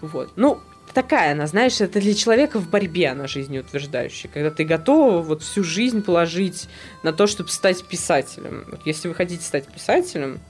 [0.00, 0.30] Вот.
[0.36, 0.60] Ну,
[0.92, 5.62] такая она, знаешь, это для человека в борьбе она жизнеутверждающая, когда ты готова вот всю
[5.62, 6.68] жизнь положить
[7.02, 8.64] на то, чтобы стать писателем.
[8.70, 10.40] Вот если вы хотите стать писателем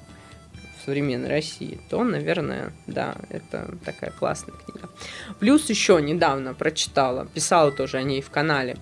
[0.81, 4.89] в современной России, то, наверное, да, это такая классная книга.
[5.39, 8.77] Плюс еще недавно прочитала, писала тоже о ней в канале,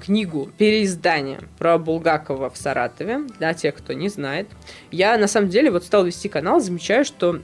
[0.00, 4.48] книгу переиздания про Булгакова в Саратове, для тех, кто не знает.
[4.90, 7.40] Я, на самом деле, вот стал вести канал, замечаю, что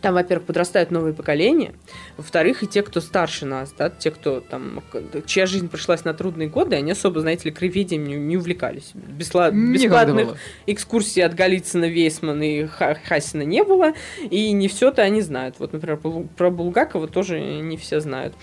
[0.00, 1.72] там, во-первых, подрастают новые поколения,
[2.16, 4.82] во-вторых, и те, кто старше нас, да, те, кто там,
[5.26, 8.92] чья жизнь пришлась на трудные годы, они особо, знаете ли, краеведением не, не увлекались.
[8.94, 9.50] Бесла...
[9.50, 10.36] Бесплатных
[10.66, 13.92] экскурсий от Голицына, Вейсмана и Хасина не было,
[14.28, 15.56] и не все-то они знают.
[15.58, 15.98] Вот, например,
[16.36, 18.34] про Булгакова тоже не все знают.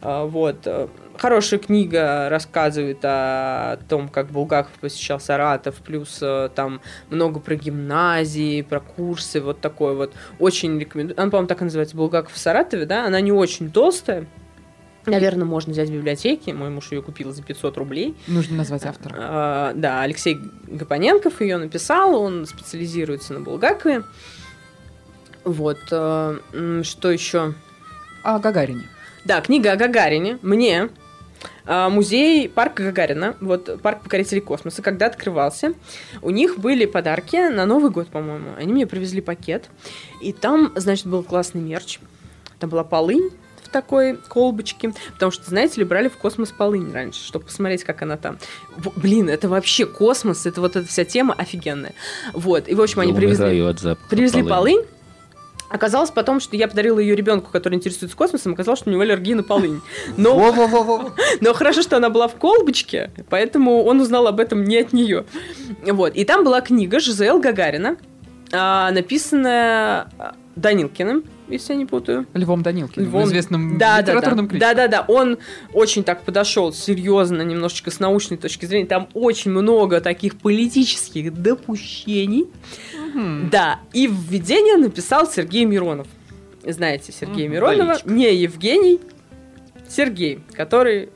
[0.00, 0.66] А, вот
[1.22, 8.62] хорошая книга рассказывает о том, как Булгаков посещал Саратов, плюс э, там много про гимназии,
[8.62, 10.14] про курсы, вот такой вот.
[10.40, 11.18] Очень рекомендую.
[11.20, 13.06] Она, по-моему, так и называется «Булгаков в Саратове», да?
[13.06, 14.26] Она не очень толстая,
[15.04, 16.54] Наверное, можно взять в библиотеке.
[16.54, 18.16] Мой муж ее купил за 500 рублей.
[18.28, 19.16] Нужно назвать автора.
[19.18, 22.14] А, да, Алексей Гапоненков ее написал.
[22.14, 24.04] Он специализируется на Булгакове.
[25.44, 25.80] Вот.
[25.90, 26.38] А,
[26.84, 27.54] что еще?
[28.22, 28.88] О Гагарине.
[29.24, 30.38] Да, книга о Гагарине.
[30.40, 30.88] Мне
[31.64, 35.74] музей парка Гагарина, вот парк покорителей космоса, когда открывался,
[36.20, 38.50] у них были подарки на Новый год, по-моему.
[38.56, 39.70] Они мне привезли пакет,
[40.20, 41.98] и там, значит, был классный мерч.
[42.58, 43.30] Там была полынь
[43.62, 48.02] в такой колбочке, потому что, знаете ли, брали в космос полынь раньше, чтобы посмотреть, как
[48.02, 48.38] она там.
[48.96, 51.94] Блин, это вообще космос, это вот эта вся тема офигенная.
[52.32, 53.62] Вот, и, в общем, они привезли,
[54.10, 54.84] привезли полынь,
[55.72, 59.34] Оказалось потом, что я подарила ее ребенку, который интересуется космосом, оказалось, что у него аллергия
[59.34, 59.80] на полынь.
[60.18, 60.54] Но,
[61.40, 65.24] но хорошо, что она была в колбочке, поэтому он узнал об этом не от нее.
[65.86, 66.14] Вот.
[66.14, 67.96] И там была книга Жизел Гагарина,
[68.52, 70.08] а, написанная
[70.56, 72.26] Данилкиным, если я не путаю.
[72.34, 73.24] Львом Данилкиным, Львом...
[73.24, 74.58] известным да, литературным да, да.
[74.58, 75.04] Да, да, да.
[75.08, 75.38] Он
[75.72, 78.86] очень так подошел серьезно, немножечко с научной точки зрения.
[78.86, 82.42] Там очень много таких политических допущений.
[82.42, 83.50] Угу.
[83.50, 86.08] Да, и введение написал Сергей Миронов.
[86.64, 88.10] Знаете Сергея угу, Миронова, Боличка.
[88.10, 89.00] не Евгений,
[89.88, 91.10] Сергей, который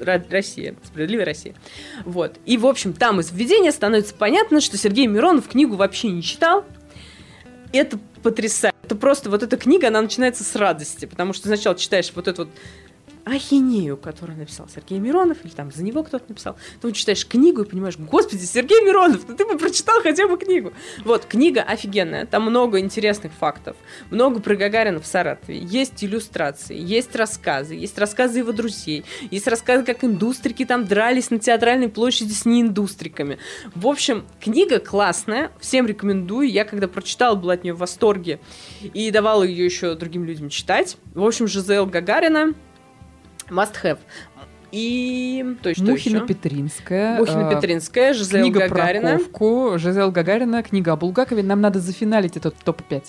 [0.00, 1.54] Россия, справедливая Россия.
[2.04, 2.36] Вот.
[2.46, 6.64] И, в общем, там из введения становится понятно, что Сергей Миронов книгу вообще не читал.
[7.72, 8.74] Это потрясающе.
[8.82, 12.46] Это просто вот эта книга, она начинается с радости, потому что сначала читаешь вот эту
[12.46, 12.52] вот
[13.24, 16.56] ахинею, которую написал Сергей Миронов, или там за него кто-то написал.
[16.80, 20.72] Ты читаешь книгу и понимаешь, господи, Сергей Миронов, ну ты бы прочитал хотя бы книгу.
[21.04, 23.76] Вот, книга офигенная, там много интересных фактов,
[24.10, 29.84] много про Гагарина в Саратове, есть иллюстрации, есть рассказы, есть рассказы его друзей, есть рассказы,
[29.84, 33.38] как индустрики там дрались на театральной площади с неиндустриками.
[33.74, 38.38] В общем, книга классная, всем рекомендую, я когда прочитала, была от нее в восторге
[38.82, 40.96] и давала ее еще другим людям читать.
[41.14, 42.54] В общем, Жизел Гагарина
[43.48, 43.98] Must have.
[44.72, 46.26] И то есть Мухина еще?
[46.26, 47.18] Петринская.
[47.18, 49.18] Мухина Петринская, Жизел Книга Гагарина.
[49.18, 51.44] про Ковку, Гагарина, книга о Булгакове.
[51.44, 53.04] Нам надо зафиналить этот топ-5.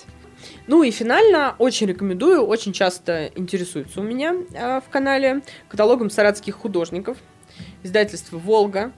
[0.68, 6.54] Ну и финально очень рекомендую, очень часто интересуются у меня э, в канале каталогом саратских
[6.54, 7.18] художников.
[7.82, 8.92] Издательство «Волга».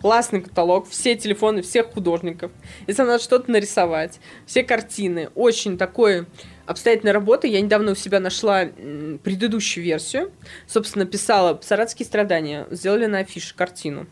[0.00, 2.52] Классный каталог, все телефоны всех художников.
[2.86, 5.30] Если надо что-то нарисовать, все картины.
[5.34, 6.26] Очень такой
[6.66, 7.48] обстоятельной работы.
[7.48, 10.30] Я недавно у себя нашла предыдущую версию.
[10.66, 12.66] Собственно, писала «Саратские страдания».
[12.70, 14.06] Сделали на афише картину.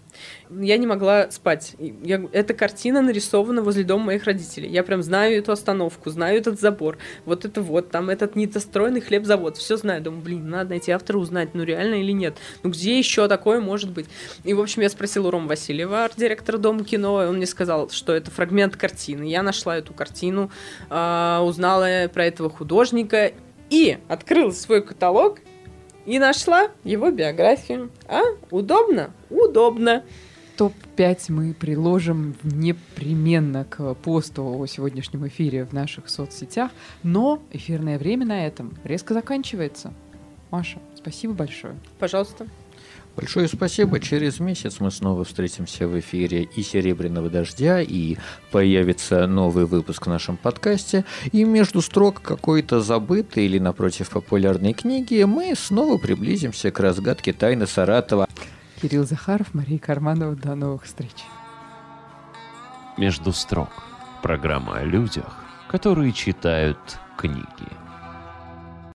[0.51, 1.75] Я не могла спать.
[1.79, 4.69] Я, эта картина нарисована возле дома моих родителей.
[4.69, 6.99] Я прям знаю эту остановку, знаю этот забор.
[7.25, 9.57] Вот это вот, там этот недостроенный хлебзавод.
[9.57, 10.03] Все знаю.
[10.03, 12.37] Думаю, блин, надо найти автора, узнать, ну реально или нет.
[12.63, 14.07] Ну где еще такое может быть?
[14.45, 17.91] И, в общем, я спросила у Рома Васильева, арт-директора Дома кино, и он мне сказал,
[17.91, 19.25] что это фрагмент картины.
[19.25, 20.51] Я нашла эту картину,
[20.91, 23.33] э, узнала про этого художника
[23.71, 25.41] и открыла свой каталог
[26.07, 27.91] и нашла его биографию.
[28.09, 29.11] А, удобно?
[29.29, 30.05] Удобно.
[30.57, 36.71] Топ-5 мы приложим непременно к посту о сегодняшнем эфире в наших соцсетях,
[37.03, 39.93] но эфирное время на этом резко заканчивается.
[40.51, 41.75] Маша, спасибо большое.
[41.99, 42.47] Пожалуйста.
[43.17, 43.99] Большое спасибо.
[43.99, 48.17] Через месяц мы снова встретимся в эфире и «Серебряного дождя», и
[48.51, 51.07] появится новый выпуск в нашем подкасте.
[51.33, 57.67] И между строк какой-то забытой или, напротив, популярной книги мы снова приблизимся к разгадке тайны
[57.67, 58.29] Саратова.
[58.83, 60.37] Кирилл Захаров, Мария Карманова.
[60.37, 61.25] До новых встреч.
[62.99, 63.71] Между строк.
[64.23, 65.39] Программа о людях,
[65.71, 66.79] которые читают
[67.17, 67.86] книги.